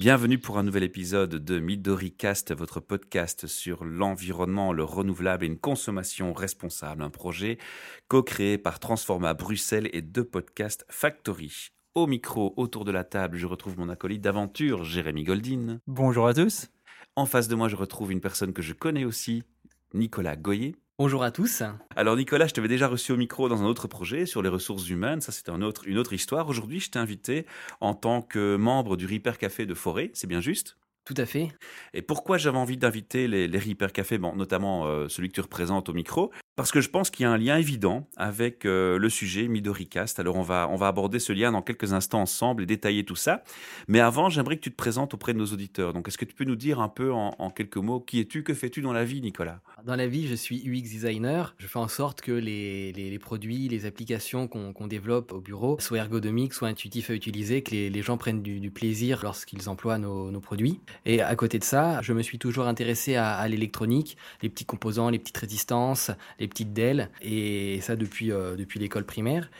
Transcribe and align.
Bienvenue 0.00 0.38
pour 0.38 0.56
un 0.56 0.62
nouvel 0.62 0.84
épisode 0.84 1.34
de 1.34 1.60
MidoriCast, 1.60 2.54
votre 2.54 2.80
podcast 2.80 3.46
sur 3.46 3.84
l'environnement, 3.84 4.72
le 4.72 4.82
renouvelable 4.82 5.44
et 5.44 5.46
une 5.46 5.58
consommation 5.58 6.32
responsable. 6.32 7.02
Un 7.02 7.10
projet 7.10 7.58
co-créé 8.08 8.56
par 8.56 8.80
Transforma 8.80 9.34
Bruxelles 9.34 9.90
et 9.92 10.00
deux 10.00 10.24
podcasts 10.24 10.86
Factory. 10.88 11.68
Au 11.94 12.06
micro, 12.06 12.54
autour 12.56 12.86
de 12.86 12.92
la 12.92 13.04
table, 13.04 13.36
je 13.36 13.44
retrouve 13.44 13.78
mon 13.78 13.90
acolyte 13.90 14.22
d'aventure, 14.22 14.84
Jérémy 14.84 15.24
Goldin. 15.24 15.80
Bonjour 15.86 16.26
à 16.26 16.32
tous. 16.32 16.70
En 17.14 17.26
face 17.26 17.48
de 17.48 17.54
moi, 17.54 17.68
je 17.68 17.76
retrouve 17.76 18.10
une 18.10 18.22
personne 18.22 18.54
que 18.54 18.62
je 18.62 18.72
connais 18.72 19.04
aussi, 19.04 19.42
Nicolas 19.92 20.36
Goyer. 20.36 20.76
Bonjour 21.00 21.22
à 21.22 21.30
tous. 21.30 21.62
Alors 21.96 22.14
Nicolas, 22.14 22.46
je 22.46 22.52
t'avais 22.52 22.68
déjà 22.68 22.86
reçu 22.86 23.12
au 23.12 23.16
micro 23.16 23.48
dans 23.48 23.62
un 23.62 23.64
autre 23.64 23.88
projet 23.88 24.26
sur 24.26 24.42
les 24.42 24.50
ressources 24.50 24.86
humaines. 24.90 25.22
Ça, 25.22 25.32
un 25.50 25.62
autre, 25.62 25.88
une 25.88 25.96
autre 25.96 26.12
histoire. 26.12 26.46
Aujourd'hui, 26.46 26.78
je 26.78 26.90
t'ai 26.90 26.98
invité 26.98 27.46
en 27.80 27.94
tant 27.94 28.20
que 28.20 28.56
membre 28.56 28.98
du 28.98 29.06
Reaper 29.06 29.38
Café 29.38 29.64
de 29.64 29.72
Forêt. 29.72 30.10
C'est 30.12 30.26
bien 30.26 30.42
juste? 30.42 30.76
Tout 31.06 31.14
à 31.16 31.24
fait. 31.24 31.48
Et 31.94 32.02
pourquoi 32.02 32.36
j'avais 32.36 32.58
envie 32.58 32.76
d'inviter 32.76 33.28
les, 33.28 33.48
les 33.48 33.58
Reaper 33.58 33.94
Café, 33.94 34.18
bon, 34.18 34.36
notamment 34.36 34.84
euh, 34.88 35.08
celui 35.08 35.30
que 35.30 35.34
tu 35.34 35.40
représentes 35.40 35.88
au 35.88 35.94
micro 35.94 36.32
Parce 36.60 36.72
que 36.72 36.82
je 36.82 36.90
pense 36.90 37.08
qu'il 37.08 37.22
y 37.22 37.26
a 37.26 37.30
un 37.30 37.38
lien 37.38 37.56
évident 37.56 38.06
avec 38.18 38.66
euh, 38.66 38.98
le 38.98 39.08
sujet 39.08 39.48
MidoriCast. 39.48 40.20
Alors 40.20 40.36
on 40.36 40.42
va, 40.42 40.68
on 40.70 40.76
va 40.76 40.88
aborder 40.88 41.18
ce 41.18 41.32
lien 41.32 41.52
dans 41.52 41.62
quelques 41.62 41.94
instants 41.94 42.20
ensemble 42.20 42.64
et 42.64 42.66
détailler 42.66 43.02
tout 43.02 43.16
ça. 43.16 43.42
Mais 43.88 43.98
avant, 43.98 44.28
j'aimerais 44.28 44.58
que 44.58 44.60
tu 44.60 44.70
te 44.70 44.76
présentes 44.76 45.14
auprès 45.14 45.32
de 45.32 45.38
nos 45.38 45.46
auditeurs. 45.46 45.94
Donc 45.94 46.06
est-ce 46.06 46.18
que 46.18 46.26
tu 46.26 46.34
peux 46.34 46.44
nous 46.44 46.56
dire 46.56 46.78
un 46.78 46.90
peu 46.90 47.12
en, 47.14 47.48
quelques 47.48 47.78
mots 47.78 48.00
qui 48.00 48.20
es-tu, 48.20 48.42
que 48.42 48.52
fais-tu 48.52 48.82
dans 48.82 48.92
la 48.92 49.04
vie, 49.04 49.22
Nicolas? 49.22 49.60
Dans 49.86 49.96
la 49.96 50.06
vie, 50.06 50.28
je 50.28 50.34
suis 50.34 50.58
UX 50.58 50.82
designer. 50.82 51.54
Je 51.56 51.66
fais 51.66 51.78
en 51.78 51.88
sorte 51.88 52.20
que 52.20 52.32
les, 52.32 52.92
les, 52.92 53.18
produits, 53.18 53.66
les 53.68 53.86
applications 53.86 54.46
qu'on 54.46 54.86
développe 54.86 55.32
au 55.32 55.40
bureau 55.40 55.78
soient 55.80 55.96
ergonomiques, 55.96 56.52
soient 56.52 56.68
intuitifs 56.68 57.08
à 57.08 57.14
utiliser, 57.14 57.62
que 57.62 57.70
les, 57.70 57.88
les 57.88 58.02
gens 58.02 58.18
prennent 58.18 58.42
du, 58.42 58.60
du 58.60 58.70
plaisir 58.70 59.20
lorsqu'ils 59.22 59.70
emploient 59.70 59.96
nos, 59.96 60.30
nos 60.30 60.40
produits. 60.40 60.78
Et 61.06 61.22
à 61.22 61.34
côté 61.36 61.58
de 61.58 61.64
ça, 61.64 62.02
je 62.02 62.12
me 62.12 62.20
suis 62.20 62.38
toujours 62.38 62.66
intéressé 62.66 63.16
à, 63.16 63.32
à 63.32 63.48
l'électronique, 63.48 64.18
les 64.42 64.50
petits 64.50 64.66
composants, 64.66 65.08
les 65.08 65.18
petites 65.18 65.38
résistances, 65.38 66.10
les 66.38 66.49
petites 66.50 66.74
DEL, 66.74 67.08
et 67.22 67.80
ça 67.80 67.96
depuis, 67.96 68.30
euh, 68.30 68.56
depuis 68.56 68.78
l'école 68.78 69.04
primaire. 69.04 69.50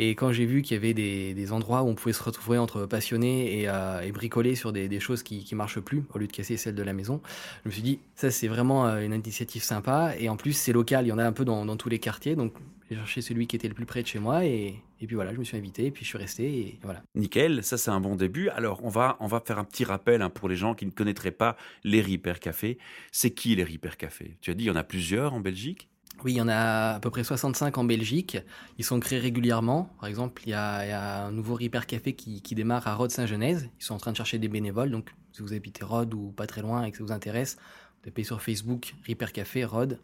Et 0.00 0.10
quand 0.10 0.32
j'ai 0.32 0.46
vu 0.46 0.62
qu'il 0.62 0.76
y 0.76 0.78
avait 0.78 0.94
des, 0.94 1.34
des, 1.34 1.52
endroits 1.52 1.82
où 1.82 1.88
on 1.88 1.94
pouvait 1.96 2.12
se 2.12 2.22
retrouver 2.22 2.56
entre 2.56 2.86
passionnés 2.86 3.60
et, 3.60 3.68
euh, 3.68 4.00
et 4.00 4.12
bricoler 4.12 4.54
sur 4.54 4.72
des, 4.72 4.88
des 4.88 5.00
choses 5.00 5.24
qui, 5.24 5.42
qui 5.42 5.56
marchent 5.56 5.80
plus, 5.80 6.04
au 6.14 6.18
lieu 6.18 6.28
de 6.28 6.32
casser 6.32 6.56
celles 6.56 6.76
de 6.76 6.82
la 6.84 6.92
maison, 6.92 7.20
je 7.64 7.68
me 7.68 7.72
suis 7.72 7.82
dit, 7.82 7.98
ça 8.14 8.30
c'est 8.30 8.46
vraiment 8.46 8.86
euh, 8.86 9.00
une 9.00 9.12
initiative 9.12 9.62
sympa. 9.62 10.14
Et 10.18 10.28
en 10.28 10.36
plus, 10.36 10.52
c'est 10.52 10.72
local, 10.72 11.06
il 11.06 11.08
y 11.08 11.12
en 11.12 11.18
a 11.18 11.24
un 11.24 11.32
peu 11.32 11.44
dans, 11.44 11.64
dans 11.64 11.76
tous 11.76 11.88
les 11.88 11.98
quartiers. 11.98 12.36
Donc 12.36 12.54
j'ai 12.88 12.96
cherché 12.96 13.22
celui 13.22 13.48
qui 13.48 13.56
était 13.56 13.66
le 13.66 13.74
plus 13.74 13.86
près 13.86 14.02
de 14.02 14.06
chez 14.06 14.20
moi. 14.20 14.44
Et, 14.44 14.76
et 15.00 15.06
puis 15.06 15.16
voilà, 15.16 15.32
je 15.32 15.38
me 15.38 15.44
suis 15.44 15.56
invité, 15.56 15.86
et 15.86 15.90
puis 15.90 16.04
je 16.04 16.10
suis 16.10 16.18
resté. 16.18 16.44
Et 16.44 16.78
voilà. 16.84 17.02
Nickel, 17.16 17.64
ça 17.64 17.76
c'est 17.76 17.90
un 17.90 18.00
bon 18.00 18.14
début. 18.14 18.50
Alors 18.50 18.80
on 18.84 18.88
va, 18.88 19.16
on 19.18 19.26
va 19.26 19.40
faire 19.40 19.58
un 19.58 19.64
petit 19.64 19.84
rappel 19.84 20.22
hein, 20.22 20.30
pour 20.30 20.48
les 20.48 20.56
gens 20.56 20.74
qui 20.74 20.86
ne 20.86 20.92
connaîtraient 20.92 21.32
pas 21.32 21.56
les 21.82 22.00
Reaper 22.00 22.38
Café. 22.38 22.78
C'est 23.10 23.32
qui 23.32 23.56
les 23.56 23.64
Reaper 23.64 23.96
Café? 23.96 24.36
Tu 24.42 24.52
as 24.52 24.54
dit 24.54 24.64
il 24.64 24.68
y 24.68 24.70
en 24.70 24.76
a 24.76 24.84
plusieurs 24.84 25.34
en 25.34 25.40
Belgique? 25.40 25.88
Oui, 26.24 26.32
il 26.32 26.36
y 26.36 26.40
en 26.40 26.48
a 26.48 26.94
à 26.94 27.00
peu 27.00 27.10
près 27.10 27.22
65 27.22 27.78
en 27.78 27.84
Belgique. 27.84 28.38
Ils 28.76 28.84
sont 28.84 28.98
créés 28.98 29.20
régulièrement. 29.20 29.90
Par 30.00 30.08
exemple, 30.08 30.42
il 30.46 30.50
y 30.50 30.54
a, 30.54 31.26
un 31.26 31.30
nouveau 31.30 31.54
Reaper 31.54 31.86
Café 31.86 32.12
qui, 32.14 32.54
démarre 32.54 32.88
à 32.88 32.94
Rhodes 32.94 33.12
Saint-Genèse. 33.12 33.70
Ils 33.78 33.84
sont 33.84 33.94
en 33.94 33.98
train 33.98 34.12
de 34.12 34.16
chercher 34.16 34.38
des 34.38 34.48
bénévoles. 34.48 34.90
Donc, 34.90 35.14
si 35.32 35.42
vous 35.42 35.52
habitez 35.52 35.84
Rhodes 35.84 36.14
ou 36.14 36.32
pas 36.32 36.46
très 36.46 36.60
loin 36.60 36.82
et 36.82 36.90
que 36.90 36.98
ça 36.98 37.04
vous 37.04 37.12
intéresse, 37.12 37.56
vous 37.56 38.10
tapez 38.10 38.24
sur 38.24 38.42
Facebook 38.42 38.94
Reaper 39.06 39.32
Café 39.32 39.64
Rhodes. 39.64 40.00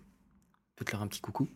Faites-leur 0.76 1.02
un 1.02 1.06
petit 1.06 1.20
coucou. 1.20 1.48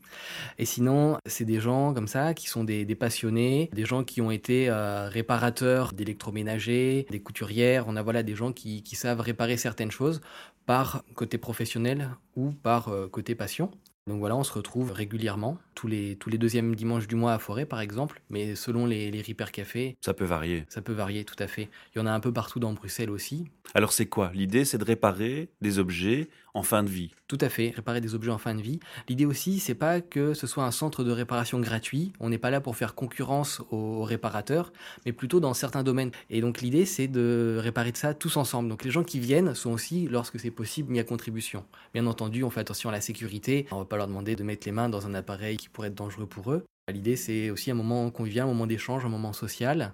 Et 0.58 0.64
sinon, 0.64 1.18
c'est 1.26 1.44
des 1.44 1.60
gens 1.60 1.92
comme 1.92 2.06
ça 2.06 2.34
qui 2.34 2.48
sont 2.48 2.62
des, 2.62 2.84
passionnés, 2.94 3.68
des 3.72 3.84
gens 3.84 4.04
qui 4.04 4.20
ont 4.20 4.30
été 4.30 4.70
euh, 4.70 5.08
réparateurs 5.08 5.92
d'électroménagers, 5.92 7.06
des 7.10 7.20
couturières. 7.20 7.86
On 7.88 7.96
a 7.96 8.02
voilà 8.02 8.22
des 8.22 8.36
gens 8.36 8.52
qui, 8.52 8.82
qui 8.84 8.94
savent 8.94 9.20
réparer 9.20 9.56
certaines 9.56 9.90
choses 9.90 10.20
par 10.66 11.02
côté 11.14 11.38
professionnel 11.38 12.10
ou 12.36 12.52
par 12.52 12.88
euh, 12.88 13.08
côté 13.08 13.34
passion. 13.34 13.72
Donc 14.08 14.20
voilà, 14.20 14.36
on 14.36 14.42
se 14.42 14.52
retrouve 14.52 14.90
régulièrement, 14.90 15.58
tous 15.78 15.86
les, 15.86 16.16
tous 16.16 16.28
les 16.28 16.38
deuxièmes 16.38 16.74
dimanches 16.74 17.06
du 17.06 17.14
mois 17.14 17.34
à 17.34 17.38
Forêt 17.38 17.64
par 17.64 17.80
exemple, 17.80 18.20
mais 18.30 18.56
selon 18.56 18.84
les, 18.84 19.12
les 19.12 19.22
Reaper 19.22 19.52
Café. 19.52 19.96
Ça 20.00 20.12
peut 20.12 20.24
varier. 20.24 20.64
Ça 20.68 20.82
peut 20.82 20.92
varier, 20.92 21.24
tout 21.24 21.36
à 21.38 21.46
fait. 21.46 21.68
Il 21.94 22.00
y 22.00 22.02
en 22.02 22.06
a 22.06 22.10
un 22.10 22.18
peu 22.18 22.32
partout 22.32 22.58
dans 22.58 22.72
Bruxelles 22.72 23.10
aussi. 23.10 23.46
Alors 23.74 23.92
c'est 23.92 24.06
quoi? 24.06 24.32
L'idée 24.34 24.64
c'est 24.64 24.78
de 24.78 24.84
réparer 24.84 25.50
des 25.60 25.78
objets 25.78 26.28
en 26.54 26.62
fin 26.62 26.82
de 26.82 26.88
vie. 26.88 27.10
Tout 27.28 27.38
à 27.40 27.48
fait, 27.48 27.72
réparer 27.76 28.00
des 28.00 28.14
objets 28.14 28.30
en 28.30 28.38
fin 28.38 28.54
de 28.54 28.62
vie. 28.62 28.80
L'idée 29.08 29.26
aussi, 29.26 29.60
c'est 29.60 29.74
pas 29.74 30.00
que 30.00 30.34
ce 30.34 30.46
soit 30.46 30.64
un 30.64 30.70
centre 30.70 31.04
de 31.04 31.12
réparation 31.12 31.60
gratuit. 31.60 32.12
On 32.20 32.30
n'est 32.30 32.38
pas 32.38 32.50
là 32.50 32.60
pour 32.60 32.74
faire 32.74 32.94
concurrence 32.94 33.62
aux 33.70 34.02
réparateurs, 34.02 34.72
mais 35.04 35.12
plutôt 35.12 35.38
dans 35.38 35.54
certains 35.54 35.82
domaines. 35.82 36.10
Et 36.30 36.40
donc 36.40 36.60
l'idée, 36.60 36.86
c'est 36.86 37.06
de 37.06 37.58
réparer 37.60 37.92
de 37.92 37.96
ça 37.96 38.14
tous 38.14 38.36
ensemble. 38.36 38.68
Donc 38.68 38.82
les 38.82 38.90
gens 38.90 39.04
qui 39.04 39.20
viennent 39.20 39.54
sont 39.54 39.70
aussi, 39.70 40.08
lorsque 40.10 40.40
c'est 40.40 40.50
possible, 40.50 40.90
mis 40.90 40.98
à 40.98 41.04
contribution. 41.04 41.64
Bien 41.94 42.06
entendu, 42.06 42.42
on 42.42 42.50
fait 42.50 42.60
attention 42.60 42.88
à 42.88 42.92
la 42.92 43.00
sécurité. 43.00 43.66
On 43.70 43.78
va 43.78 43.84
pas 43.84 43.96
leur 43.96 44.08
demander 44.08 44.34
de 44.34 44.42
mettre 44.42 44.66
les 44.66 44.72
mains 44.72 44.88
dans 44.88 45.06
un 45.06 45.14
appareil 45.14 45.58
qui 45.58 45.67
pourrait 45.72 45.88
être 45.88 45.94
dangereux 45.94 46.26
pour 46.26 46.52
eux. 46.52 46.64
L'idée, 46.92 47.16
c'est 47.16 47.50
aussi 47.50 47.70
un 47.70 47.74
moment 47.74 48.10
convivial, 48.10 48.44
un 48.44 48.48
moment 48.48 48.66
d'échange, 48.66 49.04
un 49.04 49.10
moment 49.10 49.32
social. 49.32 49.92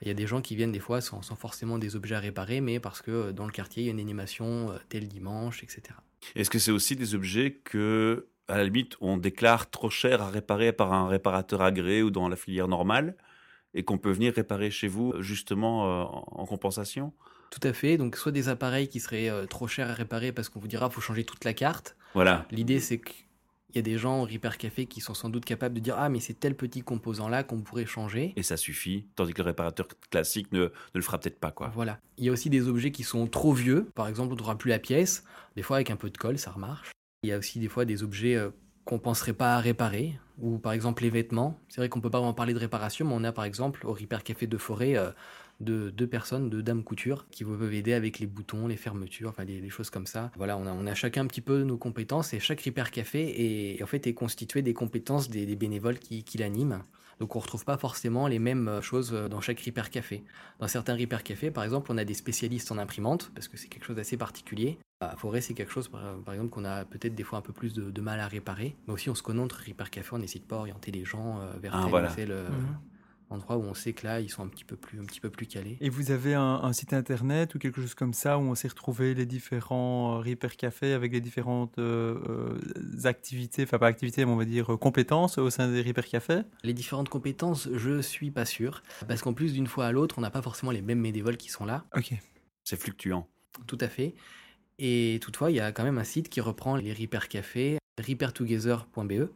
Il 0.00 0.08
y 0.08 0.10
a 0.10 0.14
des 0.14 0.26
gens 0.26 0.40
qui 0.40 0.56
viennent 0.56 0.72
des 0.72 0.80
fois 0.80 1.00
sans, 1.00 1.22
sans, 1.22 1.36
forcément 1.36 1.78
des 1.78 1.94
objets 1.94 2.16
à 2.16 2.20
réparer, 2.20 2.60
mais 2.60 2.80
parce 2.80 3.02
que 3.02 3.30
dans 3.30 3.46
le 3.46 3.52
quartier, 3.52 3.84
il 3.84 3.86
y 3.86 3.88
a 3.88 3.92
une 3.92 4.00
animation 4.00 4.72
tel 4.88 5.06
dimanche, 5.06 5.62
etc. 5.62 5.94
Est-ce 6.34 6.50
que 6.50 6.58
c'est 6.58 6.72
aussi 6.72 6.96
des 6.96 7.14
objets 7.14 7.60
que, 7.64 8.26
à 8.48 8.56
la 8.56 8.64
limite, 8.64 8.96
on 9.00 9.16
déclare 9.16 9.70
trop 9.70 9.90
cher 9.90 10.20
à 10.22 10.30
réparer 10.30 10.72
par 10.72 10.92
un 10.92 11.08
réparateur 11.08 11.62
agréé 11.62 12.02
ou 12.02 12.10
dans 12.10 12.28
la 12.28 12.36
filière 12.36 12.68
normale 12.68 13.16
et 13.74 13.84
qu'on 13.84 13.98
peut 13.98 14.10
venir 14.10 14.34
réparer 14.34 14.70
chez 14.70 14.88
vous 14.88 15.14
justement 15.20 15.86
euh, 15.86 16.04
en 16.04 16.46
compensation? 16.46 17.12
Tout 17.50 17.66
à 17.66 17.72
fait. 17.72 17.96
Donc, 17.96 18.16
soit 18.16 18.32
des 18.32 18.48
appareils 18.48 18.88
qui 18.88 19.00
seraient 19.00 19.28
euh, 19.28 19.46
trop 19.46 19.68
chers 19.68 19.90
à 19.90 19.94
réparer 19.94 20.32
parce 20.32 20.48
qu'on 20.48 20.60
vous 20.60 20.68
dira 20.68 20.86
qu'il 20.86 20.94
faut 20.94 21.00
changer 21.00 21.24
toute 21.24 21.44
la 21.44 21.52
carte. 21.52 21.96
Voilà. 22.14 22.46
L'idée, 22.50 22.80
c'est 22.80 22.98
que 22.98 23.10
il 23.74 23.76
y 23.76 23.78
a 23.78 23.82
des 23.82 23.98
gens 23.98 24.20
au 24.20 24.24
Reaper 24.24 24.58
Café 24.58 24.86
qui 24.86 25.00
sont 25.00 25.14
sans 25.14 25.28
doute 25.30 25.44
capables 25.44 25.74
de 25.74 25.80
dire 25.80 25.96
Ah, 25.98 26.08
mais 26.08 26.20
c'est 26.20 26.34
tel 26.34 26.54
petit 26.54 26.82
composant-là 26.82 27.42
qu'on 27.42 27.62
pourrait 27.62 27.86
changer. 27.86 28.32
Et 28.36 28.42
ça 28.42 28.56
suffit, 28.56 29.06
tandis 29.16 29.32
que 29.32 29.42
le 29.42 29.46
réparateur 29.46 29.88
classique 30.10 30.52
ne, 30.52 30.64
ne 30.64 30.70
le 30.94 31.02
fera 31.02 31.18
peut-être 31.18 31.40
pas. 31.40 31.50
quoi. 31.50 31.70
Voilà. 31.74 31.98
Il 32.18 32.24
y 32.24 32.28
a 32.28 32.32
aussi 32.32 32.50
des 32.50 32.68
objets 32.68 32.90
qui 32.90 33.02
sont 33.02 33.26
trop 33.26 33.52
vieux. 33.52 33.88
Par 33.94 34.08
exemple, 34.08 34.32
on 34.34 34.36
n'aura 34.36 34.58
plus 34.58 34.68
la 34.68 34.78
pièce. 34.78 35.24
Des 35.56 35.62
fois, 35.62 35.76
avec 35.76 35.90
un 35.90 35.96
peu 35.96 36.10
de 36.10 36.18
colle, 36.18 36.38
ça 36.38 36.50
remarche. 36.50 36.92
Il 37.22 37.30
y 37.30 37.32
a 37.32 37.38
aussi 37.38 37.58
des 37.58 37.68
fois 37.68 37.84
des 37.84 38.02
objets 38.02 38.36
euh, 38.36 38.50
qu'on 38.84 38.96
ne 38.96 39.00
penserait 39.00 39.32
pas 39.32 39.54
à 39.56 39.58
réparer. 39.60 40.18
Ou 40.38 40.58
par 40.58 40.72
exemple, 40.72 41.02
les 41.02 41.10
vêtements. 41.10 41.58
C'est 41.68 41.80
vrai 41.80 41.88
qu'on 41.88 41.98
ne 41.98 42.02
peut 42.02 42.10
pas 42.10 42.18
vraiment 42.18 42.34
parler 42.34 42.54
de 42.54 42.58
réparation, 42.58 43.06
mais 43.06 43.14
on 43.14 43.24
a 43.24 43.32
par 43.32 43.44
exemple 43.44 43.86
au 43.86 43.92
Reaper 43.92 44.22
Café 44.24 44.46
de 44.46 44.56
Forêt. 44.58 44.96
Euh, 44.96 45.10
de 45.62 45.90
deux 45.90 46.06
personnes, 46.06 46.50
deux 46.50 46.62
dames 46.62 46.82
couture, 46.82 47.26
qui 47.30 47.44
vous 47.44 47.56
peuvent 47.56 47.74
aider 47.74 47.92
avec 47.92 48.18
les 48.18 48.26
boutons, 48.26 48.66
les 48.66 48.76
fermetures, 48.76 49.30
enfin 49.30 49.44
les, 49.44 49.60
les, 49.60 49.70
choses 49.70 49.90
comme 49.90 50.06
ça. 50.06 50.30
Voilà, 50.36 50.56
on 50.58 50.66
a, 50.66 50.72
on 50.72 50.86
a 50.86 50.94
chacun 50.94 51.22
un 51.22 51.26
petit 51.26 51.40
peu 51.40 51.62
nos 51.62 51.78
compétences 51.78 52.34
et 52.34 52.40
chaque 52.40 52.60
Reaper 52.60 52.90
Café 52.90 53.74
est, 53.74 53.82
en 53.82 53.86
fait, 53.86 54.06
est 54.06 54.14
constitué 54.14 54.62
des 54.62 54.74
compétences 54.74 55.30
des, 55.30 55.46
des 55.46 55.56
bénévoles 55.56 55.98
qui, 55.98 56.24
qui 56.24 56.38
l'animent. 56.38 56.82
Donc 57.20 57.36
on 57.36 57.38
ne 57.38 57.42
retrouve 57.42 57.64
pas 57.64 57.76
forcément 57.76 58.26
les 58.26 58.38
mêmes 58.38 58.80
choses 58.82 59.12
dans 59.12 59.40
chaque 59.40 59.60
Reaper 59.60 59.90
Café. 59.90 60.24
Dans 60.58 60.66
certains 60.66 60.94
Reaper 60.94 61.22
Café, 61.22 61.50
par 61.50 61.62
exemple, 61.62 61.92
on 61.92 61.98
a 61.98 62.04
des 62.04 62.14
spécialistes 62.14 62.72
en 62.72 62.78
imprimante, 62.78 63.30
parce 63.34 63.48
que 63.48 63.56
c'est 63.56 63.68
quelque 63.68 63.84
chose 63.84 63.96
d'assez 63.96 64.16
particulier. 64.16 64.78
À 65.00 65.16
Forêt, 65.16 65.40
c'est 65.40 65.54
quelque 65.54 65.72
chose, 65.72 65.88
par, 65.88 66.34
exemple, 66.34 66.50
qu'on 66.50 66.64
a 66.64 66.84
peut-être 66.84 67.14
des 67.14 67.24
fois 67.24 67.38
un 67.38 67.42
peu 67.42 67.52
plus 67.52 67.74
de, 67.74 67.90
de, 67.90 68.00
mal 68.00 68.20
à 68.20 68.28
réparer. 68.28 68.76
Mais 68.86 68.94
aussi, 68.94 69.10
on 69.10 69.14
se 69.14 69.22
connaît 69.22 69.40
entre 69.40 69.62
Reaper 69.64 69.90
Café, 69.90 70.10
on 70.12 70.18
n'hésite 70.18 70.46
pas 70.46 70.56
à 70.56 70.58
orienter 70.60 70.90
les 70.90 71.04
gens 71.04 71.40
vers 71.60 71.74
ah, 71.74 71.82
tel 71.82 71.90
voilà. 71.90 72.10
ou 72.10 72.14
tel... 72.14 72.32
Mmh 72.32 72.78
endroit 73.32 73.56
où 73.56 73.62
on 73.62 73.74
sait 73.74 73.92
que 73.92 74.06
là 74.06 74.20
ils 74.20 74.30
sont 74.30 74.42
un 74.42 74.48
petit 74.48 74.64
peu 74.64 74.76
plus 74.76 75.00
un 75.00 75.04
petit 75.04 75.20
peu 75.20 75.30
plus 75.30 75.46
calés. 75.46 75.76
Et 75.80 75.88
vous 75.88 76.10
avez 76.10 76.34
un, 76.34 76.60
un 76.62 76.72
site 76.72 76.92
internet 76.92 77.54
ou 77.54 77.58
quelque 77.58 77.80
chose 77.80 77.94
comme 77.94 78.14
ça 78.14 78.38
où 78.38 78.42
on 78.42 78.54
s'est 78.54 78.68
retrouvé 78.68 79.14
les 79.14 79.26
différents 79.26 80.20
Reaper 80.20 80.56
Café 80.56 80.92
avec 80.92 81.12
les 81.12 81.20
différentes 81.20 81.78
euh, 81.78 82.58
activités, 83.04 83.64
enfin 83.64 83.78
pas 83.78 83.86
activités, 83.88 84.24
mais 84.24 84.32
on 84.32 84.36
va 84.36 84.44
dire 84.44 84.78
compétences 84.78 85.38
au 85.38 85.50
sein 85.50 85.70
des 85.70 85.82
Reaper 85.82 86.06
Café? 86.06 86.42
Les 86.62 86.74
différentes 86.74 87.08
compétences, 87.08 87.68
je 87.72 88.00
suis 88.00 88.30
pas 88.30 88.44
sûr 88.44 88.82
parce 89.08 89.22
qu'en 89.22 89.32
plus 89.32 89.52
d'une 89.52 89.66
fois 89.66 89.86
à 89.86 89.92
l'autre, 89.92 90.16
on 90.18 90.20
n'a 90.20 90.30
pas 90.30 90.42
forcément 90.42 90.72
les 90.72 90.82
mêmes 90.82 91.02
bénévoles 91.02 91.36
qui 91.36 91.48
sont 91.48 91.64
là. 91.64 91.84
Ok. 91.96 92.14
C'est 92.64 92.76
fluctuant. 92.76 93.26
Tout 93.66 93.78
à 93.80 93.88
fait. 93.88 94.14
Et 94.78 95.18
toutefois, 95.20 95.50
il 95.50 95.56
y 95.56 95.60
a 95.60 95.72
quand 95.72 95.84
même 95.84 95.98
un 95.98 96.04
site 96.04 96.28
qui 96.28 96.40
reprend 96.40 96.76
les 96.76 96.92
Reaper 96.92 97.28
Café, 97.28 97.78
reapertogether.be 97.98 99.28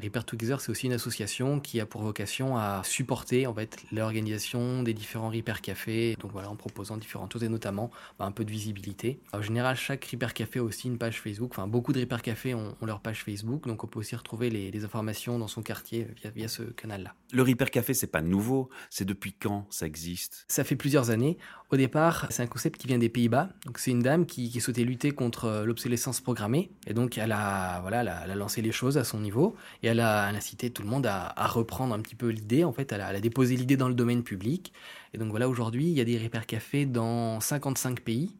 Repair 0.00 0.24
Together, 0.24 0.60
c'est 0.60 0.70
aussi 0.70 0.86
une 0.86 0.92
association 0.92 1.58
qui 1.58 1.80
a 1.80 1.86
pour 1.86 2.02
vocation 2.02 2.56
à 2.56 2.82
supporter 2.84 3.48
en 3.48 3.54
fait 3.54 3.82
l'organisation 3.90 4.84
des 4.84 4.94
différents 4.94 5.28
Repair 5.28 5.60
Cafés, 5.60 6.14
donc 6.20 6.30
voilà, 6.30 6.48
en 6.48 6.54
proposant 6.54 6.96
différentes 6.96 7.32
choses 7.32 7.42
et 7.42 7.48
notamment 7.48 7.90
bah, 8.16 8.24
un 8.24 8.30
peu 8.30 8.44
de 8.44 8.50
visibilité. 8.52 9.18
En 9.32 9.42
général, 9.42 9.74
chaque 9.74 10.04
Repair 10.04 10.34
Café 10.34 10.60
a 10.60 10.62
aussi 10.62 10.86
une 10.86 10.98
page 10.98 11.20
Facebook, 11.20 11.50
enfin 11.50 11.66
beaucoup 11.66 11.92
de 11.92 11.98
Repair 11.98 12.22
Cafés 12.22 12.54
ont, 12.54 12.76
ont, 12.80 12.86
leur 12.86 13.00
page 13.00 13.24
Facebook, 13.24 13.66
donc 13.66 13.82
on 13.82 13.88
peut 13.88 13.98
aussi 13.98 14.14
retrouver 14.14 14.50
les, 14.50 14.70
les 14.70 14.84
informations 14.84 15.36
dans 15.36 15.48
son 15.48 15.62
quartier 15.62 16.06
via, 16.22 16.30
via 16.30 16.46
ce 16.46 16.62
canal-là. 16.62 17.14
Le 17.32 17.42
Repair 17.42 17.72
Café, 17.72 17.92
c'est 17.92 18.06
pas 18.06 18.22
nouveau, 18.22 18.70
c'est 18.90 19.04
depuis 19.04 19.32
quand 19.32 19.66
ça 19.68 19.84
existe? 19.84 20.44
Ça 20.46 20.62
fait 20.62 20.76
plusieurs 20.76 21.10
années. 21.10 21.38
Au 21.70 21.76
départ, 21.76 22.28
c'est 22.30 22.42
un 22.42 22.46
concept 22.46 22.80
qui 22.80 22.86
vient 22.86 22.98
des 22.98 23.10
Pays-Bas, 23.10 23.50
donc 23.66 23.78
c'est 23.78 23.90
une 23.90 24.02
dame 24.02 24.26
qui, 24.26 24.48
qui 24.48 24.60
souhaitait 24.60 24.84
lutter 24.84 25.10
contre 25.10 25.64
l'obsolescence 25.66 26.20
programmée, 26.20 26.70
et 26.86 26.94
donc 26.94 27.18
elle 27.18 27.32
a, 27.32 27.80
voilà, 27.80 28.02
elle 28.02 28.08
a, 28.08 28.20
elle 28.24 28.30
a 28.30 28.36
lancé 28.36 28.62
les 28.62 28.72
choses 28.72 28.96
à 28.96 29.02
son 29.02 29.18
niveau, 29.18 29.56
et 29.82 29.87
elle 29.88 30.00
a, 30.00 30.26
incité 30.28 30.70
tout 30.70 30.82
le 30.82 30.88
monde 30.88 31.06
à, 31.06 31.34
reprendre 31.48 31.94
un 31.94 32.00
petit 32.00 32.14
peu 32.14 32.28
l'idée. 32.28 32.64
En 32.64 32.72
fait, 32.72 32.92
elle 32.92 33.00
a, 33.00 33.20
déposé 33.20 33.56
l'idée 33.56 33.76
dans 33.76 33.88
le 33.88 33.94
domaine 33.94 34.22
public. 34.22 34.72
Et 35.14 35.18
donc 35.18 35.30
voilà, 35.30 35.48
aujourd'hui, 35.48 35.86
il 35.86 35.92
y 35.96 36.00
a 36.00 36.04
des 36.04 36.18
Repair 36.18 36.46
Café 36.46 36.86
dans 36.86 37.40
55 37.40 38.00
pays. 38.00 38.36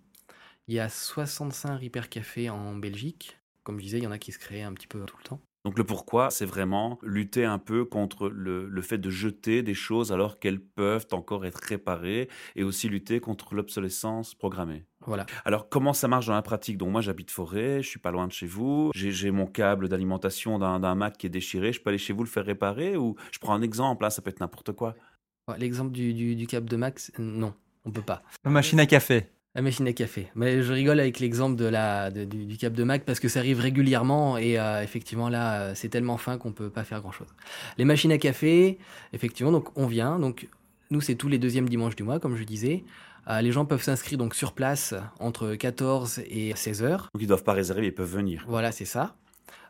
Il 0.69 0.75
y 0.75 0.81
a 0.81 0.89
65 0.89 1.81
Repair 1.81 2.09
Café 2.09 2.51
en 2.51 2.77
Belgique. 2.77 3.39
Comme 3.65 3.79
je 3.79 3.85
disais, 3.85 3.99
il 3.99 4.05
y 4.05 4.07
en 4.07 4.13
a 4.13 4.19
qui 4.19 4.33
se 4.33 4.39
créent 4.39 4.63
un 4.63 4.73
petit 4.73 4.87
peu 4.87 5.05
tout 5.05 5.17
le 5.19 5.25
temps. 5.25 5.41
Donc 5.65 5.77
le 5.77 5.85
pourquoi, 5.85 6.31
c'est 6.31 6.47
vraiment 6.47 6.99
lutter 7.03 7.45
un 7.45 7.59
peu 7.59 7.85
contre 7.85 8.29
le, 8.29 8.81
fait 8.81 8.99
de 8.99 9.11
jeter 9.11 9.63
des 9.63 9.75
choses 9.75 10.13
alors 10.13 10.39
qu'elles 10.39 10.61
peuvent 10.61 11.07
encore 11.13 11.45
être 11.45 11.61
réparées 11.63 12.29
et 12.57 12.63
aussi 12.63 12.89
lutter 12.89 13.21
contre 13.21 13.55
l'obsolescence 13.55 14.35
programmée. 14.35 14.87
Voilà. 15.07 15.27
Alors 15.45 15.69
comment 15.69 15.93
ça 15.93 16.09
marche 16.09 16.27
dans 16.27 16.35
la 16.35 16.43
pratique? 16.43 16.79
Donc 16.79 16.91
moi 16.91 17.01
j'habite 17.01 17.31
forêt, 17.31 17.83
je 17.83 17.89
suis 17.89 17.99
pas 17.99 18.13
loin 18.13 18.27
de 18.27 18.33
chez 18.33 18.47
vous, 18.47 18.91
j'ai 18.95 19.31
mon 19.31 19.47
câble 19.47 19.89
d'alimentation 19.89 20.59
d'un 20.59 20.95
Mac 20.95 21.19
qui 21.19 21.27
est 21.27 21.31
déchiré, 21.31 21.73
je 21.73 21.81
peux 21.81 21.91
aller 21.91 21.99
chez 21.99 22.13
vous 22.13 22.23
le 22.23 22.29
faire 22.29 22.45
réparer 22.45 22.97
ou 22.97 23.17
je 23.33 23.39
prends 23.39 23.55
un 23.55 23.63
exemple, 23.63 24.05
là, 24.05 24.11
ça 24.11 24.23
peut 24.23 24.31
être 24.31 24.41
n'importe 24.41 24.73
quoi. 24.73 24.95
L'exemple 25.57 25.93
du, 25.93 26.35
du, 26.35 26.47
câble 26.47 26.69
de 26.69 26.77
Mac, 26.77 27.01
non, 27.19 27.55
on 27.85 27.91
peut 27.91 28.03
pas. 28.03 28.23
La 28.45 28.51
machine 28.51 28.81
à 28.81 28.87
café. 28.87 29.31
La 29.55 29.63
machine 29.63 29.89
à 29.89 29.93
café. 29.93 30.29
Mais 30.35 30.63
je 30.63 30.73
rigole 30.73 31.01
avec 31.01 31.19
l'exemple 31.21 31.57
de 31.57 31.65
la, 31.65 32.11
du, 32.11 32.57
cap 32.59 32.73
de 32.75 32.85
Mac 32.85 33.05
parce 33.05 33.19
que 33.19 33.29
ça 33.29 33.41
arrive 33.41 33.61
régulièrement 33.61 34.37
et 34.37 34.59
euh, 34.59 34.83
effectivement 34.83 35.29
là, 35.29 35.61
euh, 35.61 35.73
c'est 35.75 35.89
tellement 35.89 36.17
fin 36.17 36.39
qu'on 36.39 36.53
peut 36.53 36.71
pas 36.71 36.85
faire 36.85 37.01
grand 37.01 37.13
chose. 37.13 37.29
Les 37.79 37.85
machines 37.85 38.13
à 38.13 38.19
café, 38.19 38.79
effectivement, 39.13 39.51
donc 39.51 39.77
on 39.77 39.87
vient. 39.87 40.19
Donc 40.19 40.49
nous, 40.91 41.01
c'est 41.01 41.15
tous 41.15 41.29
les 41.29 41.39
deuxièmes 41.39 41.69
dimanches 41.69 41.97
du 41.97 42.03
mois, 42.03 42.21
comme 42.21 42.37
je 42.37 42.45
disais. 42.45 42.85
Euh, 43.29 43.41
les 43.41 43.53
gens 43.53 43.65
peuvent 43.65 43.83
s'inscrire 43.83 44.19
donc 44.19 44.35
sur 44.35 44.53
place 44.53 44.95
entre 45.19 45.55
14 45.55 46.21
et 46.29 46.55
16 46.55 46.83
heures. 46.83 47.09
Donc 47.15 47.23
ils 47.23 47.27
doivent 47.27 47.43
pas 47.43 47.53
réserver, 47.53 47.87
ils 47.87 47.95
peuvent 47.95 48.11
venir. 48.11 48.45
Voilà, 48.49 48.71
c'est 48.71 48.85
ça 48.85 49.15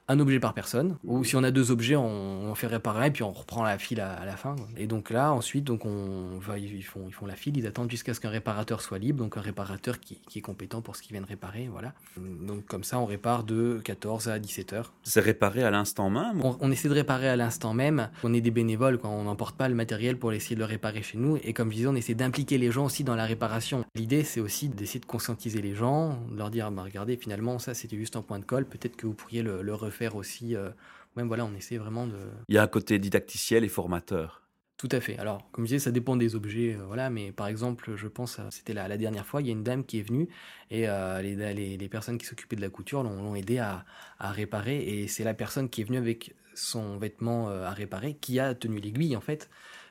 un 0.08 0.20
objet 0.20 0.40
par 0.40 0.54
personne. 0.54 0.96
Ou 1.04 1.22
si 1.22 1.36
on 1.36 1.44
a 1.44 1.50
deux 1.50 1.70
objets, 1.70 1.96
on, 1.96 2.54
fait 2.54 2.66
réparer 2.66 3.08
et 3.08 3.10
puis 3.10 3.22
on 3.22 3.30
reprend 3.30 3.62
la 3.62 3.78
file 3.78 4.00
à, 4.00 4.24
la 4.24 4.36
fin. 4.36 4.56
Et 4.76 4.86
donc 4.86 5.10
là, 5.10 5.32
ensuite, 5.32 5.64
donc 5.64 5.84
on, 5.84 6.40
ils, 6.56 6.82
font, 6.82 7.04
ils 7.06 7.12
font 7.12 7.26
la 7.26 7.36
file, 7.36 7.56
ils 7.56 7.66
attendent 7.66 7.90
jusqu'à 7.90 8.14
ce 8.14 8.20
qu'un 8.20 8.30
réparateur 8.30 8.80
soit 8.80 8.98
libre, 8.98 9.22
donc 9.22 9.36
un 9.36 9.40
réparateur 9.40 10.00
qui, 10.00 10.18
est 10.34 10.40
compétent 10.40 10.80
pour 10.80 10.96
ce 10.96 11.02
qu'ils 11.02 11.12
viennent 11.12 11.24
réparer. 11.24 11.68
Voilà. 11.70 11.92
Donc 12.16 12.64
comme 12.66 12.84
ça, 12.84 12.98
on 12.98 13.04
répare 13.04 13.44
de 13.44 13.80
14 13.84 14.28
à 14.28 14.38
17 14.38 14.72
heures. 14.72 14.92
C'est 15.04 15.20
réparé 15.20 15.62
à 15.62 15.70
l'instant 15.70 16.10
même 16.10 16.42
on, 16.42 16.70
essaie 16.70 16.88
de 16.88 16.94
réparer 16.94 17.28
à 17.28 17.36
l'instant 17.36 17.74
même. 17.74 18.08
On 18.24 18.32
est 18.32 18.40
des 18.40 18.50
bénévoles, 18.50 18.98
quand 18.98 19.10
on 19.10 19.24
n'emporte 19.24 19.56
pas 19.56 19.68
le 19.68 19.74
matériel 19.74 20.18
pour 20.18 20.32
essayer 20.32 20.56
de 20.56 20.60
le 20.60 20.66
réparer 20.66 21.02
chez 21.02 21.18
nous. 21.18 21.38
Et 21.44 21.52
comme 21.52 21.70
je 21.70 21.76
disais, 21.76 21.88
on 21.88 21.94
essaie 21.94 22.14
d'impliquer 22.14 22.58
les 22.58 22.70
gens 22.70 22.86
aussi 22.86 23.04
dans 23.04 23.14
la 23.14 23.26
réparation. 23.26 23.84
L'idée, 23.94 24.24
c'est 24.24 24.40
aussi 24.40 24.68
d'essayer 24.68 25.00
de 25.00 25.06
conscientiser 25.06 25.60
les 25.60 25.74
gens, 25.74 26.18
de 26.30 26.38
leur 26.38 26.50
dire, 26.50 26.70
bah, 26.70 26.82
regardez, 26.82 27.16
finalement, 27.16 27.58
ça 27.58 27.74
c'était 27.74 27.96
juste 27.96 28.16
un 28.16 28.22
point 28.22 28.38
de 28.38 28.44
colle, 28.44 28.64
peut-être 28.64 28.96
que 28.96 29.06
vous 29.06 29.14
pourriez 29.14 29.42
le, 29.42 29.62
le 29.62 29.74
refaire 29.74 29.97
aussi 30.06 30.56
euh, 30.56 30.70
même 31.18 31.28
voilà, 31.28 31.44
on 31.44 31.54
essaie 31.54 31.76
vraiment 31.76 32.06
de. 32.06 32.16
Il 32.48 32.54
y 32.54 32.58
a 32.58 32.62
un 32.62 32.68
côté 32.68 32.98
didacticiel 32.98 33.64
et 33.64 33.68
formateur. 33.68 34.42
Tout 34.76 34.88
à 34.92 35.00
fait. 35.00 35.18
Alors, 35.18 35.50
comme 35.50 35.64
je 35.64 35.70
disais, 35.70 35.80
ça 35.80 35.90
dépend 35.90 36.14
des 36.14 36.36
objets, 36.36 36.76
euh, 36.76 36.84
voilà. 36.86 37.10
Mais 37.10 37.32
par 37.32 37.48
exemple, 37.48 37.96
je 37.96 38.06
pense, 38.06 38.40
c'était 38.50 38.74
la, 38.74 38.86
la, 38.86 38.96
dernière 38.96 39.26
fois, 39.26 39.42
il 39.42 39.48
y 39.48 39.50
a 39.50 39.52
une 39.52 39.64
dame 39.64 39.84
qui 39.84 39.98
est 39.98 40.02
venue 40.02 40.28
et 40.70 40.88
euh, 40.88 41.20
les, 41.20 41.76
les, 41.76 41.88
personnes 41.88 42.16
qui 42.16 42.26
s'occupaient 42.26 42.54
de 42.54 42.60
la 42.60 42.70
couture 42.70 43.02
l'ont 43.02 43.34
aidé 43.34 43.58
à, 43.58 43.84
à, 44.20 44.30
réparer. 44.30 44.78
Et 44.78 45.08
c'est 45.08 45.24
la 45.24 45.34
personne 45.34 45.68
qui 45.68 45.80
est 45.80 45.84
venue 45.84 45.98
avec 45.98 46.36
son 46.54 46.96
vêtement 46.98 47.48
à 47.50 47.70
réparer 47.70 48.14
qui 48.14 48.38
a 48.40 48.54
tenu 48.54 48.78
l'aiguille 48.78 49.16
en 49.16 49.20
fait. 49.20 49.50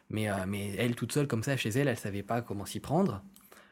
Mais, 0.09 0.27
mais 0.47 0.73
elle 0.77 0.95
toute 0.95 1.11
seule 1.11 1.27
comme 1.27 1.43
ça 1.43 1.57
chez 1.57 1.69
elle, 1.69 1.89
elle 1.89 1.97
savait 1.97 2.23
pas 2.23 2.41
comment 2.41 2.65
s'y 2.65 2.79
prendre. 2.79 3.21